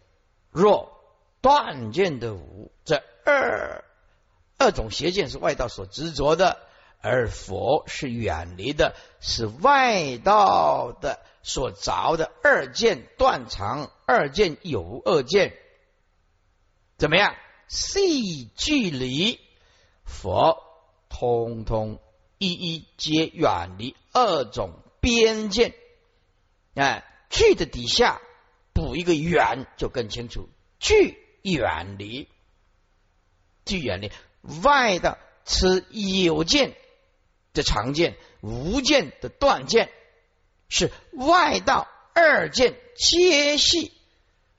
[0.52, 1.02] 若
[1.39, 3.86] 断见的无，这二
[4.58, 6.60] 二种邪见是外道所执着的，
[7.02, 15.54] 而佛是远离的，是外道的所着的二见断常，二见有二见，
[16.98, 17.36] 怎么样？
[17.70, 19.40] 细距离
[20.04, 20.58] 佛
[21.08, 22.02] 通通
[22.38, 25.74] 一一皆远离二种边界，
[26.74, 28.20] 哎，去的底下
[28.74, 32.28] 补一个远就更清楚，距远离，
[33.66, 34.12] 距远离
[34.64, 36.76] 外的此有见。
[37.54, 39.92] 的常见、无见的断见，
[40.68, 43.92] 是外道二见皆系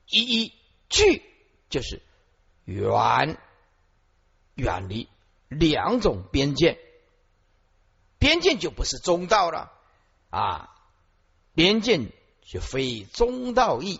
[0.07, 0.53] 一一
[0.89, 1.23] 俱，
[1.69, 2.01] 就是
[2.65, 3.37] 远
[4.55, 5.07] 远离
[5.47, 6.79] 两种边界，
[8.19, 9.71] 边界就不是中道了
[10.29, 10.69] 啊！
[11.53, 11.99] 边界
[12.43, 13.99] 就非中道义。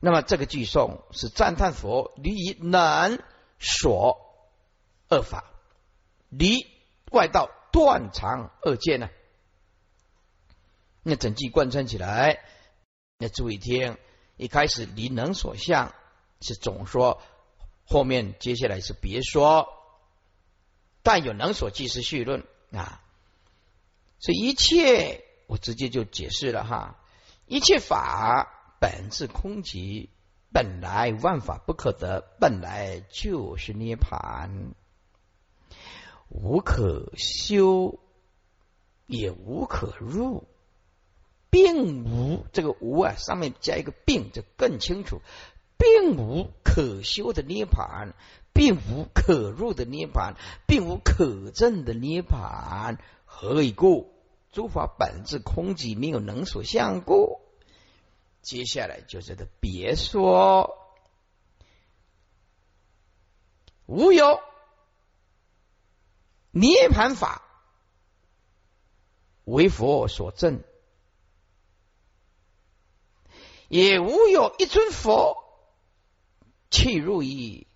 [0.00, 3.20] 那么这个句颂是赞叹佛离能
[3.58, 4.18] 所
[5.08, 5.44] 二法。
[6.28, 6.66] 离
[7.10, 9.08] 外道断肠二见呢？
[11.02, 12.40] 那整句贯穿起来，
[13.18, 13.96] 那注意听，
[14.36, 15.94] 一开始离能所向
[16.40, 17.22] 是总说，
[17.84, 19.68] 后面接下来是别说，
[21.02, 23.02] 但有能所即是序论啊。
[24.18, 27.00] 所以一切我直接就解释了哈，
[27.46, 30.10] 一切法本质空寂，
[30.52, 34.74] 本来万法不可得，本来就是涅盘。
[36.28, 37.98] 无可修，
[39.06, 40.44] 也无可入，
[41.50, 45.20] 并无这个无啊，上面加一个并就更清楚，
[45.78, 48.14] 并无可修的涅盘，
[48.52, 50.34] 并无可入的涅盘，
[50.66, 52.98] 并无可证的涅盘。
[53.24, 54.12] 何以故？
[54.50, 57.40] 诸法本质空寂，没有能所相故。
[58.40, 60.74] 接下来就是的别说，
[63.86, 64.40] 无有。
[66.60, 67.42] 涅盘法
[69.44, 70.64] 为佛所证，
[73.68, 75.36] 也无有一尊佛
[76.68, 77.68] 契入于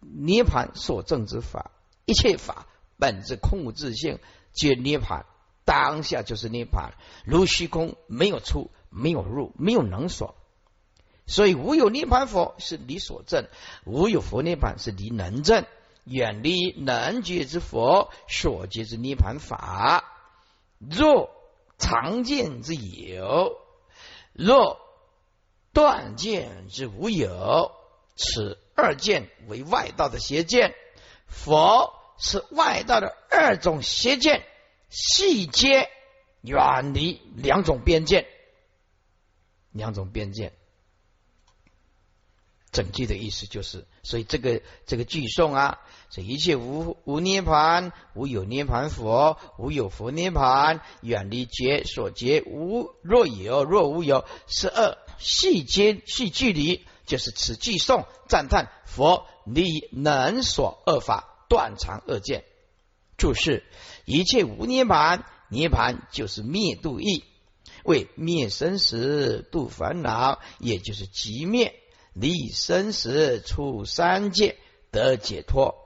[0.00, 1.70] 涅盘所证之法。
[2.04, 2.66] 一切法
[2.98, 4.18] 本质空无自性，
[4.52, 5.24] 皆涅盘，
[5.64, 6.92] 当下就是涅盘，
[7.24, 10.34] 如虚空，没有出，没有入，没有能所。
[11.26, 13.48] 所以无有涅盘佛是离所证，
[13.86, 15.64] 无有佛涅盘是离能证。
[16.04, 20.04] 远离能觉之佛所觉之涅盘法，
[20.78, 21.30] 若
[21.78, 23.56] 常见之有，
[24.32, 24.80] 若
[25.72, 27.72] 断见之无有，
[28.16, 30.74] 此二见为外道的邪见。
[31.26, 34.44] 佛是外道的二种邪见，
[34.88, 35.88] 细节
[36.40, 38.26] 远离两种边界，
[39.70, 40.52] 两种边界。
[42.72, 62.44] 整句的意思就是，所以这个这个句颂啊，这一切无无涅盘，无有涅盘佛，无有佛涅盘，远离劫所劫无若有若无有，十二细节细距离，就是此句颂赞叹佛离能所二法断常二见。
[63.16, 63.64] 注释：
[64.04, 67.24] 一切无涅盘，涅盘就是灭度义，
[67.84, 71.74] 为灭生死度烦恼，也就是即灭。
[72.12, 74.58] 离生死出三界
[74.90, 75.76] 得解脱，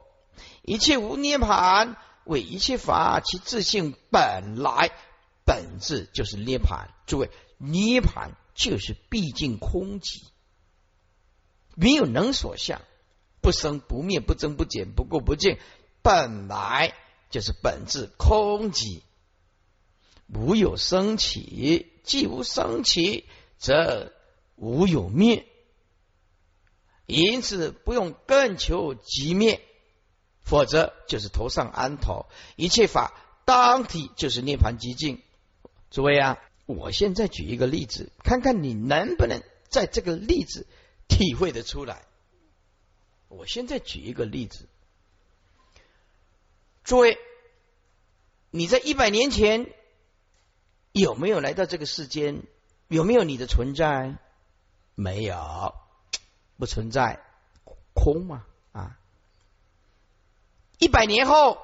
[0.63, 4.91] 一切无涅盘为一切法其自性本来
[5.45, 6.91] 本质就是涅盘。
[7.07, 10.23] 诸位，涅盘就是毕竟空寂，
[11.75, 12.81] 没有能所相，
[13.43, 15.59] 不生不灭，不增不减，不垢不净，
[16.03, 16.95] 本来
[17.29, 19.03] 就是本质空寂，
[20.29, 23.27] 无有生起，既无生起，
[23.59, 24.13] 则
[24.57, 25.47] 无有灭。
[27.07, 29.61] 因此不用更求极灭，
[30.43, 32.27] 否则就是头上安头。
[32.57, 33.13] 一切法
[33.45, 35.23] 当体就是涅盘极境。
[35.91, 40.67] 诸位啊，我现在举一个例子，看看你能不能在这个例子
[41.09, 42.05] 体会得出来。
[43.29, 44.67] 我现在举一个例子，
[46.85, 47.19] 诸位，
[48.51, 49.71] 你在一百年前
[50.93, 52.43] 有没有来到这个世间？
[52.89, 54.17] 有没有你的存在？
[54.95, 55.75] 没有。
[56.57, 57.21] 不存在
[57.95, 58.99] 空嘛啊！
[60.79, 61.59] 一百年后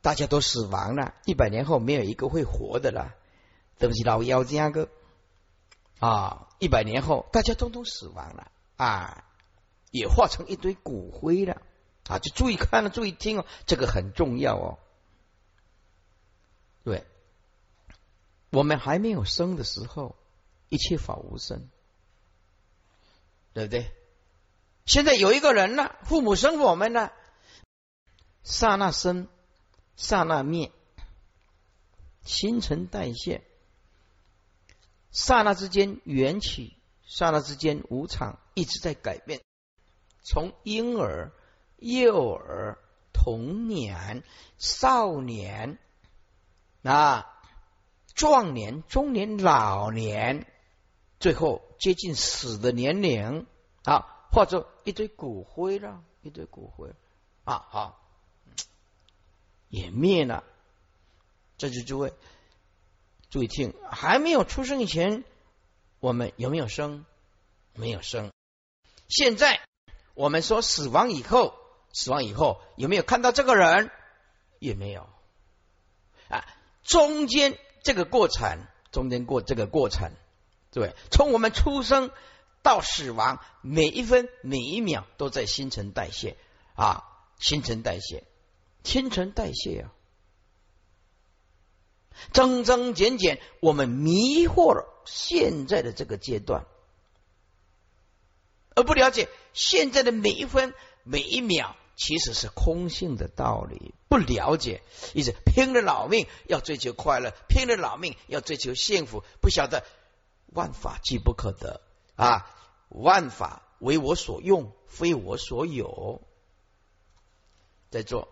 [0.00, 3.14] 大家都死亡了，一百年后没有一个会活的了。
[3.78, 4.88] 对不起，老妖精哥
[6.00, 6.48] 啊！
[6.58, 9.24] 一百年后大家通通死亡了啊，
[9.92, 11.62] 也化成一堆骨灰了
[12.08, 12.18] 啊！
[12.18, 14.78] 就注意看了，注意听哦，这个很重要哦。
[16.82, 17.06] 对，
[18.50, 20.16] 我们还没有生的时候，
[20.68, 21.68] 一切法无生。
[23.58, 23.90] 对不对？
[24.86, 27.12] 现在有一个人了，父母生我们了。
[28.44, 29.26] 刹那生，
[29.96, 30.70] 刹那灭，
[32.22, 33.42] 新陈代谢，
[35.10, 39.42] 刹那之间缘起，刹那之间无常，一直在改变。
[40.22, 41.32] 从婴儿、
[41.78, 42.78] 幼儿、
[43.12, 44.22] 童年、
[44.56, 45.78] 少年
[46.84, 47.26] 啊，
[48.14, 50.46] 壮年、中年、老年，
[51.18, 53.46] 最后接近死的年龄
[53.84, 56.92] 啊，或者一堆骨灰了，一堆骨灰
[57.44, 58.04] 啊，好。
[59.70, 60.44] 也灭了，
[61.58, 62.14] 这就诸位
[63.28, 65.24] 注意听，还没有出生以前，
[66.00, 67.04] 我们有没有生？
[67.74, 68.32] 没有生。
[69.08, 69.60] 现在
[70.14, 71.54] 我们说死亡以后，
[71.92, 73.90] 死亡以后有没有看到这个人？
[74.58, 75.06] 也没有。
[76.30, 76.46] 啊，
[76.82, 80.12] 中间这个过程，中间过这个过程，
[80.72, 82.10] 对，从我们出生
[82.62, 86.36] 到死亡，每一分每一秒都在新陈代谢
[86.74, 87.04] 啊，
[87.38, 88.24] 新陈代谢。
[88.84, 89.92] 新陈代谢啊，
[92.32, 96.64] 增增减减，我们迷惑了现在的这个阶段，
[98.74, 103.94] 而不了解现在的每一分每一秒其实是空性的道理。
[104.08, 104.80] 不了解，
[105.12, 109.84] 一直拼了老命要追求快乐，拼了老命要追求幸福，不晓得
[110.52, 111.80] 万法既不可得。
[112.16, 112.50] 啊，
[112.88, 116.22] 万法为我所用，非我所有，
[117.90, 118.28] 在做。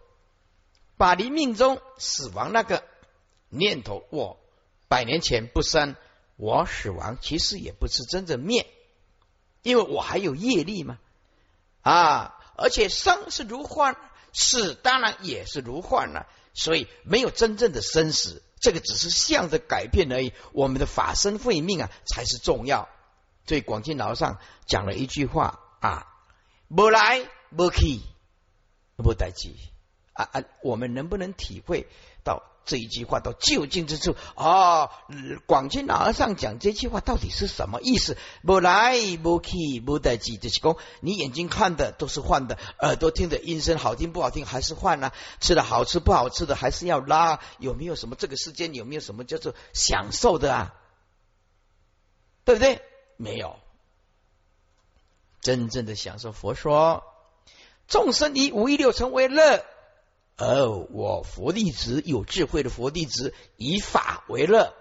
[0.96, 2.82] 把你命中死亡那个
[3.48, 4.38] 念头，我
[4.88, 5.94] 百年前不生，
[6.36, 8.66] 我死亡其实也不是真正灭，
[9.62, 10.98] 因为我还有业力嘛。
[11.82, 12.32] 啊！
[12.58, 13.98] 而且生是如幻，
[14.32, 20.32] 死当然也是如幻了，所以没有真正的生死，这个只是相的改变而已。
[20.52, 22.88] 我们的法身慧命啊，才是重要。
[23.46, 26.06] 所以广进老上讲了一句话啊：
[26.68, 28.00] 不来不去，
[28.96, 29.56] 不待机。
[30.12, 30.44] 啊啊！
[30.62, 31.86] 我们能不能体会
[32.24, 34.16] 到这一句话到究竟之处？
[34.34, 34.90] 哦，
[35.46, 38.18] 广清老和尚讲这句话到底是什么意思？
[38.44, 45.12] 不来不去不待机，就是讲你眼睛看的都是换的，耳朵听的音声好听不好听还是换呢？
[45.40, 47.38] 吃的好吃不好吃的还是要拉？
[47.58, 50.74] 有没有什么这个世间有没有什么叫做享受的啊？
[52.44, 52.82] 对不对？
[53.16, 53.56] 没有，
[55.40, 56.32] 真正的享受。
[56.32, 57.04] 佛说
[57.86, 59.64] 众生以五欲六尘为乐。
[60.36, 64.74] 而我佛弟子有智慧的佛弟子以法为乐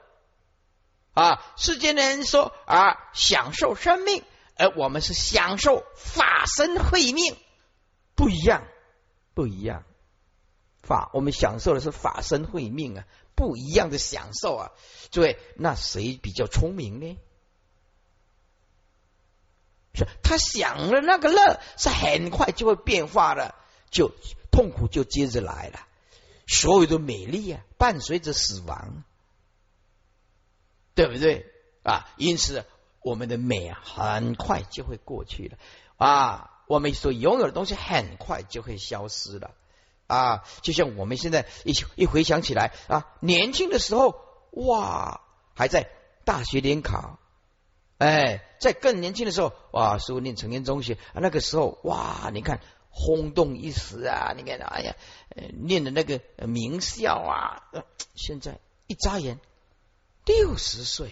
[1.14, 1.42] 啊！
[1.56, 4.24] 世间的人说啊，享受生命，
[4.58, 7.38] 而我们是享受法身慧命，
[8.16, 8.68] 不一样，
[9.34, 9.84] 不一样。
[10.84, 14.72] 法我们享受的是法身慧命啊，不一样的享受啊！
[15.10, 17.18] 诸位，那谁比较聪明呢？
[19.94, 23.56] 是他享了那个乐，是很快就会变化的，
[23.90, 24.12] 就。
[24.52, 25.82] 痛苦就接着来了，
[26.48, 29.04] 所有的美丽啊，伴随着死亡，
[30.94, 31.46] 对不对
[31.84, 32.08] 啊？
[32.16, 32.64] 因此，
[33.02, 35.58] 我们的美啊，很快就会过去了
[35.98, 36.64] 啊。
[36.68, 39.52] 我们所拥有的东西，很快就会消失了
[40.08, 40.46] 啊。
[40.62, 44.16] 就像我们现在一一回想起来啊，年轻的时候
[44.52, 45.20] 哇，
[45.54, 45.90] 还在
[46.24, 47.20] 大学联考，
[47.98, 52.62] 哎，在更年轻的时候哇，师傅念成年中学啊，那个时候哇，你看。
[52.98, 54.34] 轰动一时啊！
[54.38, 54.96] 你看，哎呀，
[55.52, 57.62] 念的那个名校啊，
[58.16, 59.42] 现在一眨眼
[60.24, 61.12] 六十岁，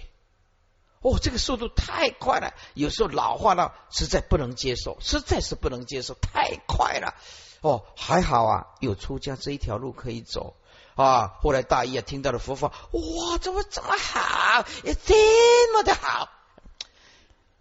[1.02, 7.16] 哦，这个速度太快了，有时候老化到实在不能接受，实在是不能接受，太快了。
[7.60, 10.56] 哦，还好啊，有出家这一条路可以走
[10.96, 11.34] 啊。
[11.42, 16.30] 后来大一啊，听到了佛法，哇，怎么这么好，也这么的好。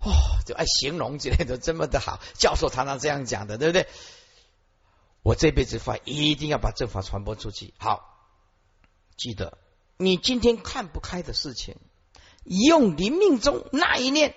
[0.04, 0.12] 哦，
[0.44, 3.86] 就爱形容之类的这么的好，教授常常这样讲的，对不对？
[5.22, 7.72] 我这辈子发一定要把这法传播出去。
[7.78, 8.18] 好，
[9.16, 9.56] 记得
[9.96, 11.76] 你今天看不开的事情，
[12.42, 14.34] 用你命中那一念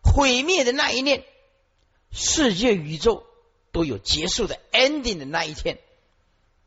[0.00, 1.24] 毁灭的那一念，
[2.12, 3.26] 世界宇宙
[3.72, 5.80] 都有结束的 ending 的那一天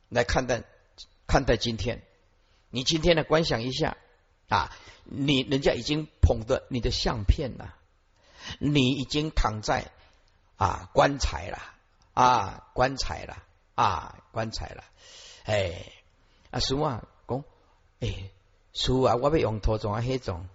[0.09, 0.63] 来看待
[1.25, 2.03] 看待今天。
[2.69, 3.95] 你今天的观想一下
[4.49, 4.75] 啊，
[5.05, 7.77] 你人家已经捧着你的相片了。
[8.59, 9.91] 你已经躺在
[10.57, 11.59] 啊棺材了
[12.13, 13.43] 啊棺材了
[13.75, 14.83] 啊棺材了
[15.45, 15.91] 哎
[16.51, 17.43] 啊叔啊讲
[17.99, 18.29] 哎
[18.73, 20.47] 叔啊我要用土种啊黑种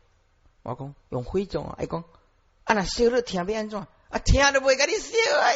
[0.63, 2.05] 我讲用灰种啊讲
[2.65, 3.87] 啊那烧了听要安怎？
[4.11, 5.49] 啊听都不会跟你烧啊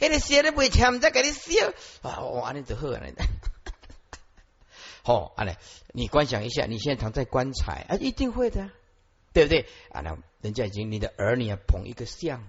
[0.00, 1.68] 迄个烧都不会听再跟你烧。
[2.02, 3.00] 啊我安尼就好啊
[5.02, 5.54] 好安尼
[5.92, 8.70] 你观想一下你现在躺在棺材啊一定会的。
[9.32, 12.44] 对不对啊那人家已经，你的儿女要捧一个像，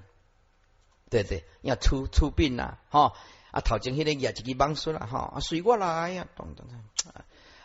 [1.09, 1.45] 对不对？
[1.61, 3.13] 要出出殡了，哈
[3.51, 7.13] 啊，头前迄个也一个帮说了哈，啊，随我来呀，咚咚咚，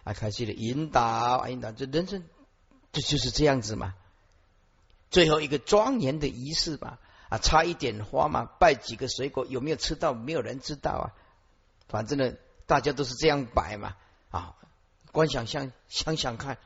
[0.02, 2.24] 啊，开始了引导，引导，这人生
[2.92, 3.94] 这就是这样子嘛。
[5.10, 6.98] 最后一个庄严的仪式吧，
[7.28, 10.12] 啊，插一点花嘛，拜几个水果，有没有吃到？
[10.12, 11.14] 没有人知道啊。
[11.88, 12.34] 反正呢，
[12.66, 13.96] 大家都是这样摆嘛，
[14.30, 14.56] 啊，
[15.12, 16.58] 观想想想想看，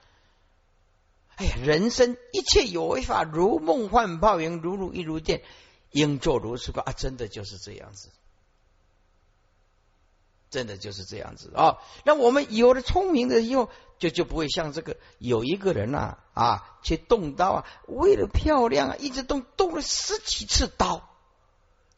[1.40, 5.42] 哎呀，人生一切有为法，如梦幻泡影，如如一如电，
[5.90, 8.10] 应作如是观啊，真的就是这样子，
[10.50, 11.78] 真的就是这样子啊。
[12.04, 13.70] 那我们有了聪明的以后。
[14.00, 21.06] 就就不会像这个有一个人呐啊，去动刀啊，为了漂亮啊，一直动动了十几次刀，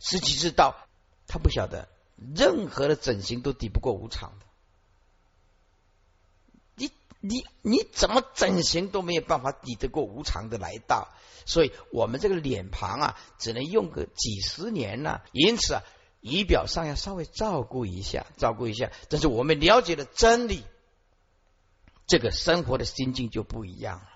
[0.01, 0.75] 十几次刀，
[1.29, 1.89] 他不晓得
[2.35, 4.47] 任何的整形都抵不过无常的。
[7.23, 11.09] 你你怎么整形都没有办法抵得过无常的来到，
[11.47, 15.21] 所以我们这个脸庞啊，只能用个几十年呢。
[15.33, 15.83] 因此啊，
[16.21, 18.91] 仪表上要稍微照顾一下，照顾一下。
[19.09, 20.65] 但是我们了解了真理。
[22.09, 24.09] 这个生活的心境就不一样了。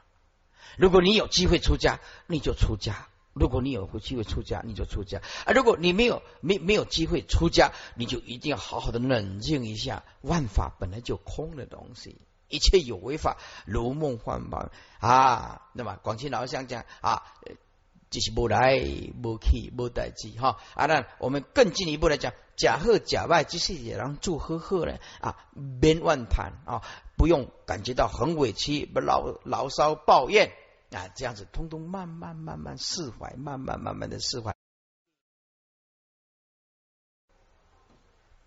[0.77, 5.23] 如果你有机会出家，你就出家；如果你有机会出家，你就出家。
[5.47, 10.05] 啊，如果你没有没没有机会出家，你就一定要好好的冷静一下。
[10.21, 12.19] 万法本来就空的东西，
[12.49, 13.37] 一切有为法
[13.67, 14.71] 如梦幻般
[15.01, 15.63] 啊。
[15.73, 17.23] 那么广清老乡讲啊，
[18.11, 18.79] 就是不来
[19.23, 20.59] 不去不代志哈。
[20.75, 26.83] 啊，那我们更进一步来讲，假贺假外，就是也让祝贺贺呢啊，免万谈啊。
[27.17, 30.53] 不用感觉到很委屈，不牢牢骚抱怨
[30.91, 34.55] 啊，这样子通通慢慢慢慢释怀，慢慢慢慢的释怀。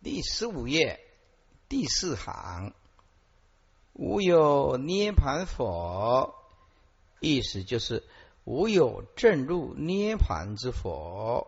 [0.03, 0.99] 第十五页
[1.67, 2.73] 第四行，
[3.99, 6.33] 无有涅盘佛，
[7.19, 8.01] 意思就是
[8.45, 11.45] 无有正入涅盘之佛，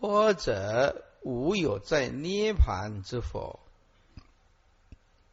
[0.00, 3.60] 或者无有在涅盘之佛。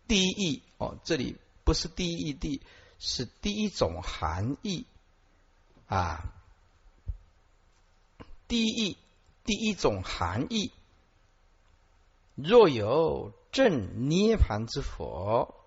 [0.06, 2.62] 第一哦，这里不是第一义地，
[3.00, 4.86] 是第一种含义
[5.88, 6.34] 啊。
[8.50, 8.98] 第一
[9.46, 10.74] 第一种含义，
[12.36, 15.63] 若有正涅盘之佛，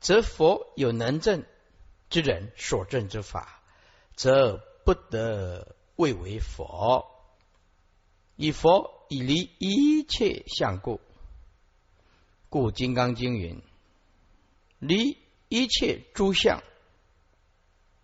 [0.00, 1.44] 则佛有能证
[2.10, 3.62] 之人所证之法，
[4.14, 7.10] 则不得谓为佛。
[8.36, 11.00] 以佛以离一切相故。
[12.48, 13.62] 故《金刚经》云
[14.78, 15.18] ：“离
[15.48, 16.62] 一切诸相，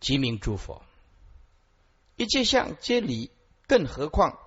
[0.01, 0.83] 即名诸佛。
[2.17, 3.31] 一切相皆离，
[3.67, 4.39] 更何况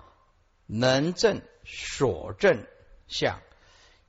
[0.66, 2.66] 能证所证
[3.08, 3.40] 相？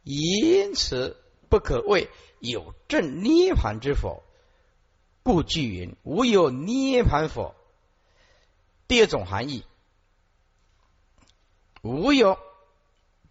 [0.03, 4.23] 因此不可谓有证涅盘之佛。
[5.23, 7.55] 故句云：无有涅盘佛。
[8.87, 9.65] 第二种含义，
[11.81, 12.37] 无有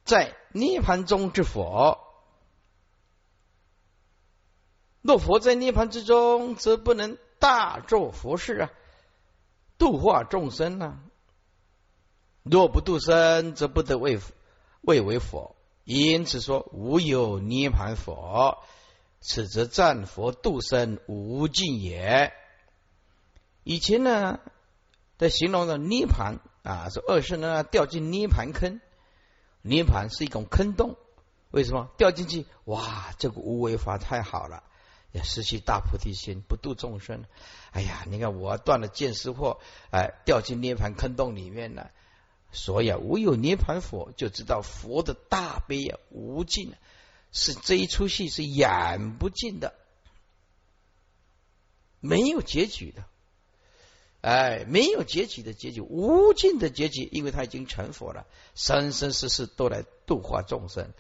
[0.05, 2.03] 在涅盘中之佛。”
[5.03, 8.71] 若佛在涅盘之中，则不能大做佛事啊，
[9.79, 11.01] 度化众生啊。
[12.43, 14.19] 若不度生，则不得为
[14.81, 15.55] 为为佛。
[15.87, 18.59] 因此说无有涅盘佛，
[19.20, 22.32] 此则战佛度生无尽也。
[23.62, 24.41] 以前呢，
[25.16, 28.80] 在形容的涅盘啊，说二圣呢掉进涅盘坑，
[29.62, 30.97] 涅盘是一种坑洞。
[31.53, 32.47] 为什么掉进去？
[32.64, 34.64] 哇，这个无为法太好了。
[35.12, 37.24] 也失去大菩提心，不度众生。
[37.70, 39.59] 哎呀，你看我断了见识惑，
[39.93, 41.93] 哎，掉进涅盘坑洞里面了。
[42.53, 46.72] 所以啊，唯有涅盘佛，就知道佛的大悲啊，无尽，
[47.32, 49.74] 是这一出戏是演不尽的，
[52.01, 53.05] 没有结局的。
[54.22, 60.92] 哎，没有结局的结局，无尽的结局，因为他已经成佛了，生生世世都来度化众生。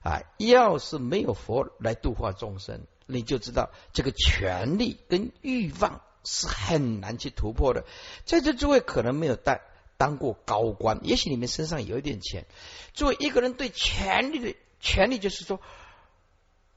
[0.00, 2.86] 啊，要是没有佛来度化众生。
[3.06, 7.84] 你就知道这个权力跟欲望是很难去突破的。
[8.26, 9.62] 在这诸位可能没有带
[9.98, 12.46] 当过高官，也许你们身上有一点钱。
[12.94, 15.60] 作为一个人对权力的权力，就是说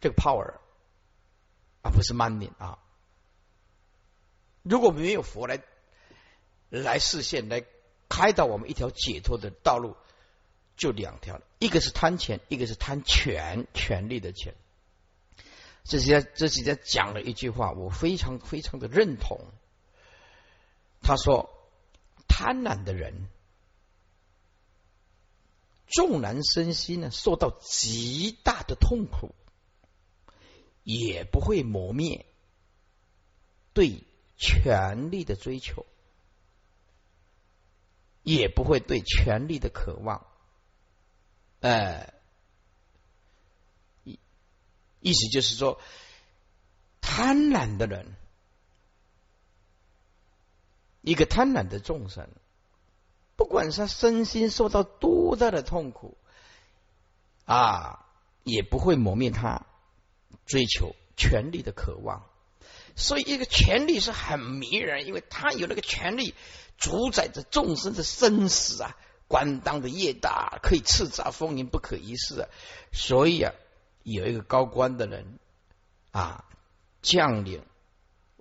[0.02, 0.56] 这个 power
[1.84, 2.80] 啊，不是 money 啊。
[4.64, 5.62] 如果没有佛来
[6.70, 7.64] 来视线来
[8.10, 9.96] 开导我们一条解脱的道路，
[10.76, 14.56] 就两条：一个是贪钱，一个是贪权，权力的钱。
[15.84, 19.40] 这是在这是在讲了一句话，我非常非常的认同。
[21.02, 21.50] 他说
[22.34, 23.28] ：“贪婪的人，
[25.88, 29.36] 纵然身心呢受到极大的痛苦，
[30.84, 32.26] 也不会磨灭
[33.74, 34.04] 对
[34.38, 35.86] 权力的追求，
[38.24, 40.26] 也不会对权力的渴望。
[41.60, 42.14] 哎，
[44.06, 44.18] 意
[45.02, 45.80] 意思就是说，
[47.02, 48.16] 贪婪的人，
[51.02, 52.30] 一个贪婪的众生，
[53.36, 56.18] 不管他身心受到多大的痛苦，
[57.46, 58.06] 啊，
[58.44, 59.66] 也不会磨灭他
[60.46, 62.26] 追求权力的渴望。
[62.96, 66.36] 所以，一个权力是很迷人，因为他有那个权力
[66.78, 68.98] 主宰着众生的生死啊，
[69.28, 72.50] 官当的越大，可以叱咤风云，不可一世啊。
[72.92, 73.54] 所以啊，
[74.04, 75.40] 有一个高官的人
[76.12, 76.44] 啊，
[77.02, 77.64] 将领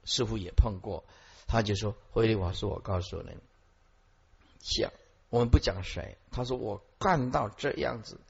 [0.05, 1.05] 似乎也碰过，
[1.51, 3.37] 他就说：“慧律法师，我告诉你，
[4.61, 4.93] 讲
[5.31, 8.21] 我们不讲谁，他说我干到这样子，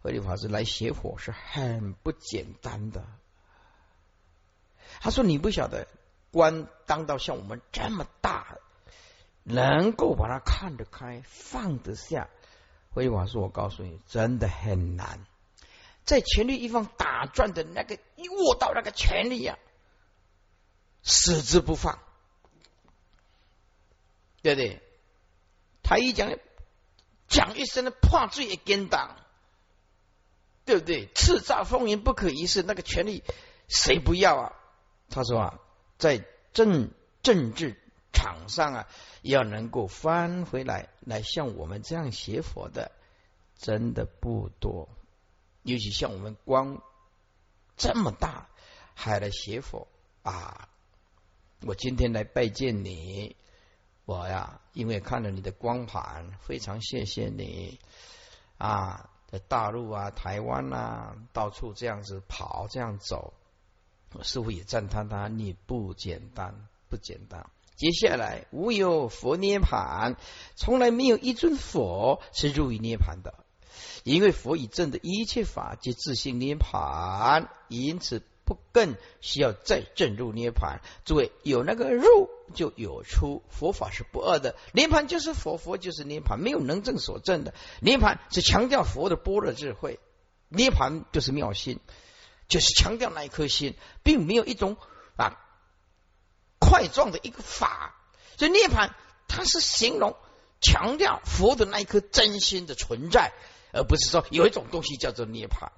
[0.00, 3.04] 慧律法师来邪火是很不简单的。”
[5.02, 5.86] 他说：“你不晓得
[6.30, 8.56] 官当到像我们这么大，
[9.42, 12.30] 能够把它看得开、放得下。”
[12.92, 15.26] 辉华说：“我告诉你，真的很难。
[16.04, 19.58] 在权力一方打转的那个一握到那个权力呀，
[21.02, 21.98] 死之不放，
[24.42, 24.82] 对不对？
[25.82, 26.36] 他一讲
[27.28, 29.16] 讲一声的破罪也跟当，
[30.64, 31.08] 对不对？
[31.14, 33.22] 叱咤风云不可一世，那个权力
[33.68, 34.52] 谁不要啊？”
[35.10, 35.60] 他说啊，
[35.98, 36.90] 在政
[37.22, 37.76] 政治
[38.12, 38.88] 场上啊，
[39.22, 42.92] 要能够翻回来，来像我们这样学佛的，
[43.58, 44.88] 真的不多。
[45.62, 46.82] 尤其像我们光
[47.76, 48.48] 这么大，
[48.94, 49.88] 还来学佛
[50.22, 50.68] 啊！
[51.66, 53.36] 我今天来拜见你，
[54.10, 57.78] 我呀，因为看了你的光盘，非常谢谢你
[58.58, 59.08] 啊！
[59.30, 63.32] 在大陆啊、台湾啊，到处这样子跑，这样走。
[64.12, 67.48] 我师傅也赞叹他，你不简单，不简单。
[67.76, 70.16] 接下来，无有佛涅盘，
[70.56, 73.44] 从来没有一尊佛是入于涅盘的，
[74.02, 80.80] 因为佛以证的一切法皆自性涅盘，因此不更需要再证入涅盘。
[81.04, 87.54] 诸位，有那个入就有出，佛法是不二的，涅盘就是佛，佛就是涅盘，没有能证所证的。
[87.80, 89.98] 涅盘是强调佛的般若智慧，
[90.48, 91.80] 涅盘就是妙心。
[92.48, 94.76] 就是强调那一颗心，并没有一种
[95.16, 95.38] 啊
[96.58, 97.94] 块状的一个法，
[98.36, 98.96] 所以涅盘
[99.28, 100.16] 它是形容
[100.60, 103.32] 强调佛的那一颗真心的存在，
[103.72, 105.70] 而不是说有一种东西叫做涅盘。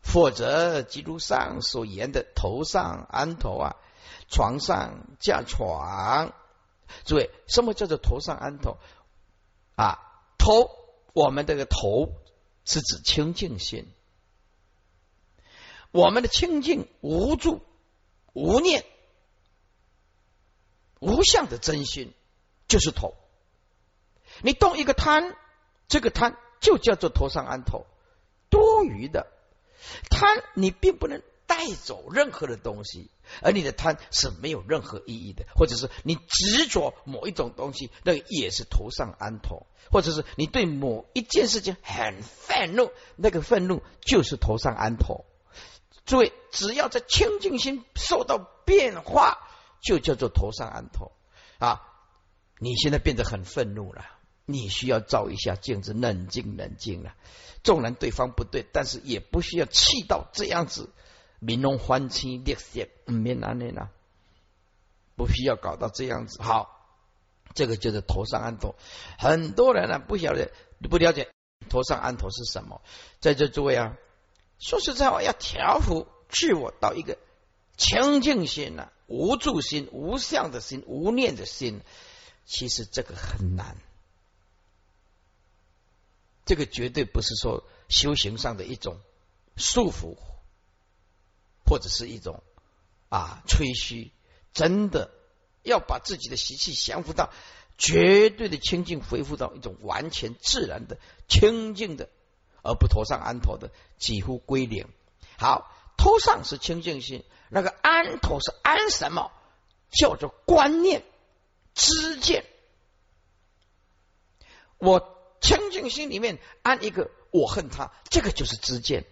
[0.00, 3.76] 否则，基督上所言的头上安头啊，
[4.28, 6.32] 床上架床，
[7.04, 8.78] 诸位，什么叫做头上安头
[9.76, 9.98] 啊？
[10.38, 10.70] 头，
[11.12, 12.12] 我们这个头
[12.64, 13.92] 是指清净心。
[15.90, 17.62] 我们的清净无助、
[18.32, 18.84] 无念、
[21.00, 22.12] 无相的真心，
[22.68, 23.14] 就是头。
[24.42, 25.34] 你动一个贪，
[25.88, 27.86] 这个贪就叫做头上安头。
[28.50, 29.26] 多余的
[30.10, 31.22] 贪，你并不能
[31.56, 45.24] 带走任何的东西，而你的贪是没有任何意义的，或者是你执着某一种东西，那也是头上安头；或者是你对某一件事情很愤怒，那个愤怒就是头上安头。
[46.04, 49.38] 诸位，只要在清净心受到变化，
[49.80, 51.12] 就叫做头上安头
[51.58, 51.82] 啊！
[52.58, 54.04] 你现在变得很愤怒了，
[54.44, 57.14] 你需要照一下镜子，冷静冷静了。
[57.64, 60.90] 纵然对方不对，但是也不需要气到这样子，
[61.46, 63.88] 明龙欢亲烈血，免难的呢，
[65.14, 66.42] 不需要搞到这样子。
[66.42, 66.84] 好，
[67.54, 68.74] 这个就是头上安头。
[69.16, 70.50] 很多人呢不晓得，
[70.90, 71.30] 不了解
[71.68, 72.82] 头上安头是什么。
[73.20, 73.96] 在这诸位啊。
[74.58, 77.18] 说实在话，要调伏自我到一个
[77.76, 81.82] 清净心呐，无助心、无相的心、无念的心，
[82.46, 83.76] 其实这个很难。
[86.46, 88.98] 这个绝对不是说修行上的一种
[89.58, 90.16] 束缚，
[91.66, 92.42] 或者是一种
[93.08, 94.12] 啊吹嘘。
[94.52, 95.10] 真的
[95.62, 97.30] 要把自己的习气降服到
[97.76, 100.98] 绝对的清净，恢复到一种完全自然的
[101.28, 102.08] 清净的。
[102.62, 104.88] 而不头上安头的几乎归零。
[105.38, 109.30] 好，头上是清净心，那个安头是安什么？
[109.90, 111.04] 叫做观念、
[111.74, 112.44] 知见。
[114.78, 119.02] 我清净心里面安一个我恨他，这个就是知见；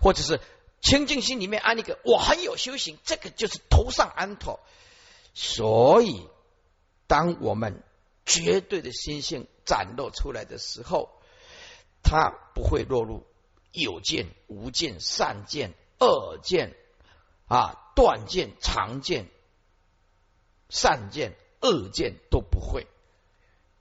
[0.00, 0.40] 或者是
[0.84, 4.60] 清净心里面安一个我很有修行，这个就是头上安头。
[5.32, 6.28] 所以，
[7.06, 7.82] 当我们
[8.26, 11.08] 绝对的心性展露出来的时候，
[12.02, 13.24] 他不会落入
[13.72, 16.76] 有见、无见、善见、恶见
[17.48, 19.30] 啊，断见、常见、
[20.68, 22.86] 善见、恶见都不会，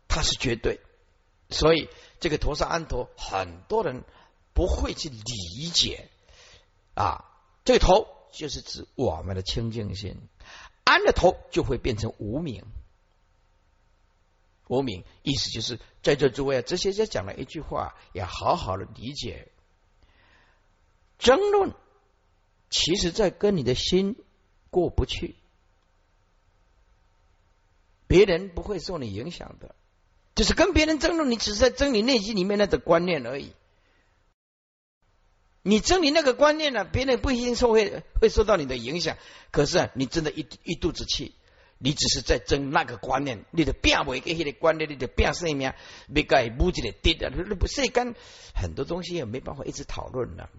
[0.07, 0.79] 它是绝对。
[1.49, 1.89] 所以
[2.21, 4.05] 这个头上安陀，很多人
[4.53, 6.09] 不会去理解
[6.95, 7.25] 啊。
[7.65, 10.17] 这个头就是指我们的清净心，
[10.83, 12.65] 安的头就会变成无名。
[14.67, 19.49] 无名意思就是在这诸位啊，哲学家讲了一句话，要好好的理解。
[21.19, 21.73] 争论，
[22.69, 24.15] 其实在跟你的心
[24.69, 25.35] 过不去，
[28.07, 29.75] 别人不会受你影响的。
[30.35, 33.53] 就是跟别人争论，你只是在争你内心里面那种观念而已。
[35.63, 39.17] 你争你那个观念呢，别人不一定受会会受到你的影响。
[39.49, 41.33] 可是啊，你真的一一肚子气，
[41.77, 45.73] 你只是在争那个观念，你的变为一些的观念，你的变生命，
[46.07, 48.13] 没改不记的跌的，那不是干
[48.53, 50.49] 很多东西也没办法一直讨论了。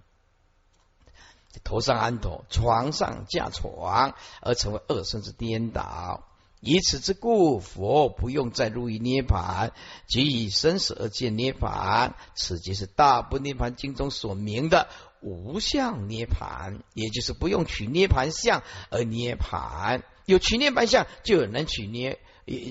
[1.63, 6.27] 头上安头，床上架床，而成为二甚至颠倒。
[6.65, 9.73] 以此之故，佛不用再入于涅盘，
[10.07, 12.17] 即以生死而见涅盘。
[12.35, 14.89] 此即是大部涅盘经中所明的
[15.21, 20.05] 无相涅盘，也就是不用取涅盘相而涅盘。
[20.25, 22.19] 有取涅盘相，就有能取涅，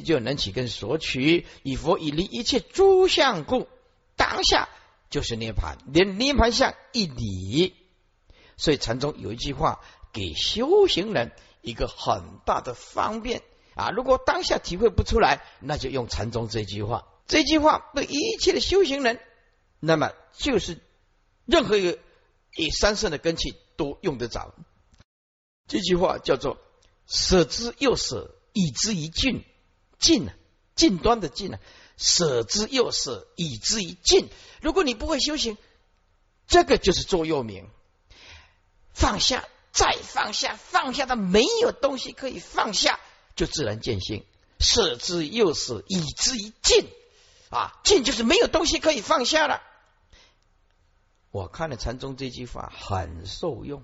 [0.03, 1.45] 就能取跟索取。
[1.61, 3.67] 以佛以离一切诸相故，
[4.15, 4.69] 当下
[5.11, 7.75] 就是涅盘，连涅盘相一理。
[8.57, 9.81] 所以禅宗有一句话，
[10.11, 11.31] 给修行人
[11.61, 13.43] 一个很大的方便。
[13.75, 13.89] 啊！
[13.91, 17.07] 如果当下体会不出来，那就用禅宗这句话。
[17.25, 19.19] 这句话对一切的修行人，
[19.79, 20.79] 那么就是
[21.45, 21.99] 任何一个
[22.55, 24.53] 以三圣的根器都用得着。
[25.67, 26.57] 这句话叫做
[27.07, 29.43] “舍之又舍，以之于尽”，
[29.97, 30.33] 尽啊，
[30.75, 31.59] 尽端的尽啊，
[31.97, 34.27] 舍之又舍，以之于尽。
[34.61, 35.57] 如果你不会修行，
[36.45, 37.69] 这个就是座右铭。
[38.93, 42.99] 放下，再放下，放下的没有东西可以放下。
[43.35, 44.25] 就自然见性，
[44.59, 46.87] 舍之又舍，以之于尽
[47.49, 47.79] 啊！
[47.83, 49.61] 尽就是没有东西可以放下了。
[51.31, 53.83] 我看了禅宗这句话很受用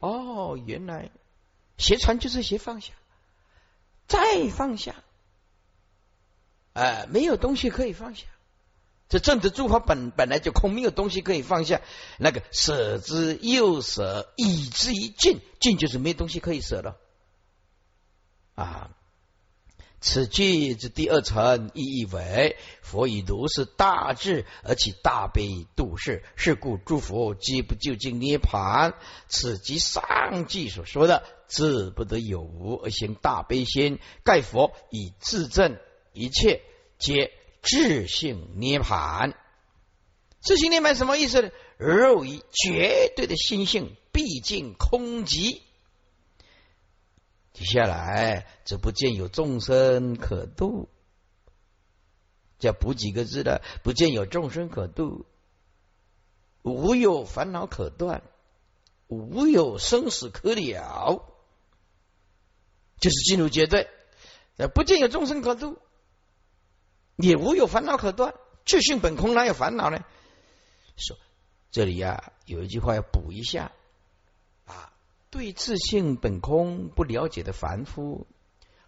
[0.00, 1.10] 哦，原来
[1.78, 2.92] 学禅就是学放下，
[4.08, 4.96] 再放下，
[6.72, 8.24] 哎，没有东西可以放下。
[9.08, 11.80] 这正的诸法本本来就空，没有东西可以放下。
[12.16, 16.96] 那个舍之又舍，以之于尽，尽就是没东西可以舍了。
[18.60, 18.90] 啊，
[20.02, 28.92] 此句之第二层意义为：佛以如是大智而起大悲度世，是故诸佛皆不究竟涅盘。
[29.28, 33.98] 此即上句所说的“自不得有无而行大悲心”。
[34.22, 35.78] 盖佛以自证
[36.12, 36.60] 一切
[36.98, 37.32] 皆
[37.62, 39.34] 智性涅盘。
[40.40, 41.50] 自性涅盘什么意思呢？
[41.78, 45.62] 肉以绝对的心性毕竟空寂。
[47.52, 50.88] 接下来，则不见有众生可度，
[52.58, 55.26] 叫补几个字的，不见有众生可度，
[56.62, 58.22] 无有烦恼可断，
[59.08, 61.24] 无有生死可了，
[63.00, 63.88] 就是进入绝对。
[64.74, 65.78] 不见有众生可度，
[67.16, 68.34] 也无有烦恼可断，
[68.64, 70.04] 自性本空，哪有烦恼呢？
[70.96, 71.16] 说
[71.70, 73.72] 这里呀，有一句话要补一下。
[75.30, 78.26] 对自性本空不了解的凡夫，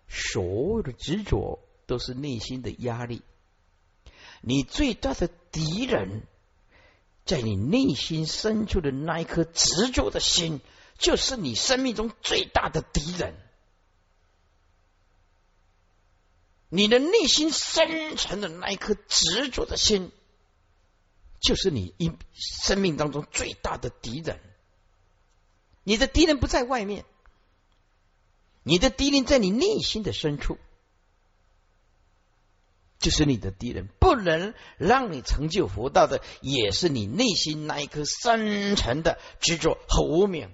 [0.09, 3.23] 所有的执着都是内心的压力。
[4.41, 6.27] 你最大的敌人，
[7.25, 10.61] 在你内心深处的那一颗执着的心，
[10.99, 13.35] 就是你生命中最大的敌人。
[16.69, 20.11] 你的内心深沉的那一颗执着的心，
[21.41, 24.41] 就是你一生命当中最大的敌人。
[25.85, 27.05] 你的敌人不在外面，
[28.63, 30.59] 你的敌人在你内心的深处，
[33.01, 33.89] 就是你的敌人。
[33.99, 40.53] 不能让你成就佛道的，也是你内心那一颗深沉的执着和无名。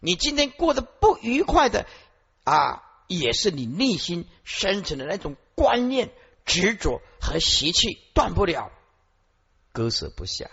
[0.00, 1.86] 你今天过得不愉快的
[2.42, 6.12] 啊，也是你内心深沉的那种观念、
[6.44, 8.72] 执着和习气断不了，
[9.72, 10.50] 割舍不下。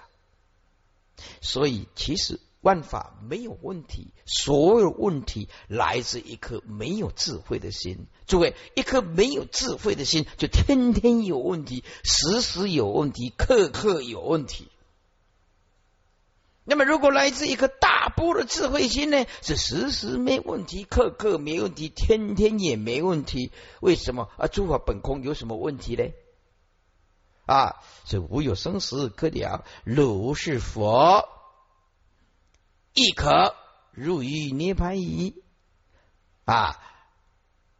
[1.42, 2.40] 所以，其实。
[2.62, 8.06] 万法没有问题，所有问题来自一颗没有智慧的心。
[8.28, 14.70] 诸位，一颗没有智慧的心，就天天有问题，时时有问题，刻刻有问题。
[16.64, 19.26] 那么，如果来自一颗大波的智慧心呢？
[19.42, 23.52] 是时时没问题，刻刻没问题，天天也没问题。
[23.82, 24.46] 为什么啊？
[24.46, 26.04] 诸法本空有什么问题呢？
[27.48, 31.28] 啊，是无有生死可了，如是佛。
[32.94, 33.56] 亦可
[33.92, 35.36] 入于涅盘矣。
[36.46, 36.80] 啊，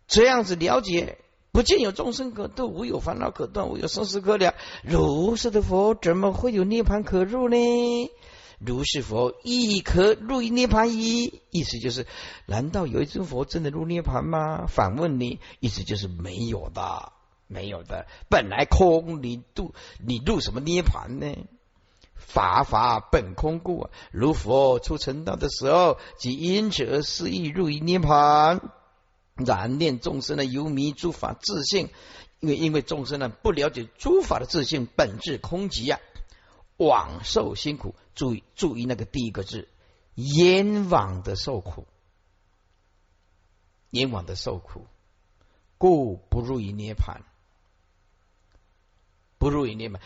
[0.08, 1.18] 这样子了解
[1.52, 4.54] 不见有众生可度，无有烦恼可断，无有生死可了。
[4.84, 7.58] 如是的佛，怎么会有涅盘可入呢？
[8.60, 11.42] 如是佛亦可入于涅盘矣。
[11.50, 12.06] 意思就是，
[12.46, 14.68] 难道有一尊佛真的入涅盘吗？
[14.68, 17.12] 反问你，意思就是没有的，
[17.48, 19.74] 没有的，本来空，你度
[20.06, 21.36] 你入什么涅盘呢？
[22.26, 28.62] 法法本空故，如佛出成道的时候，即因此而失意入于涅盘。
[29.36, 31.90] 然念众生的游迷诸法自性，
[32.40, 36.00] 因为因为众生呢不了解诸法的自性本质空寂啊，
[36.78, 37.96] 枉受辛苦。
[38.14, 39.68] 注意注意那个第一个字，
[40.16, 41.88] 冤枉的受苦，
[43.90, 44.86] 冤枉的受苦，
[45.78, 47.24] 故不入于涅盘，
[49.40, 50.00] 不入于涅盘。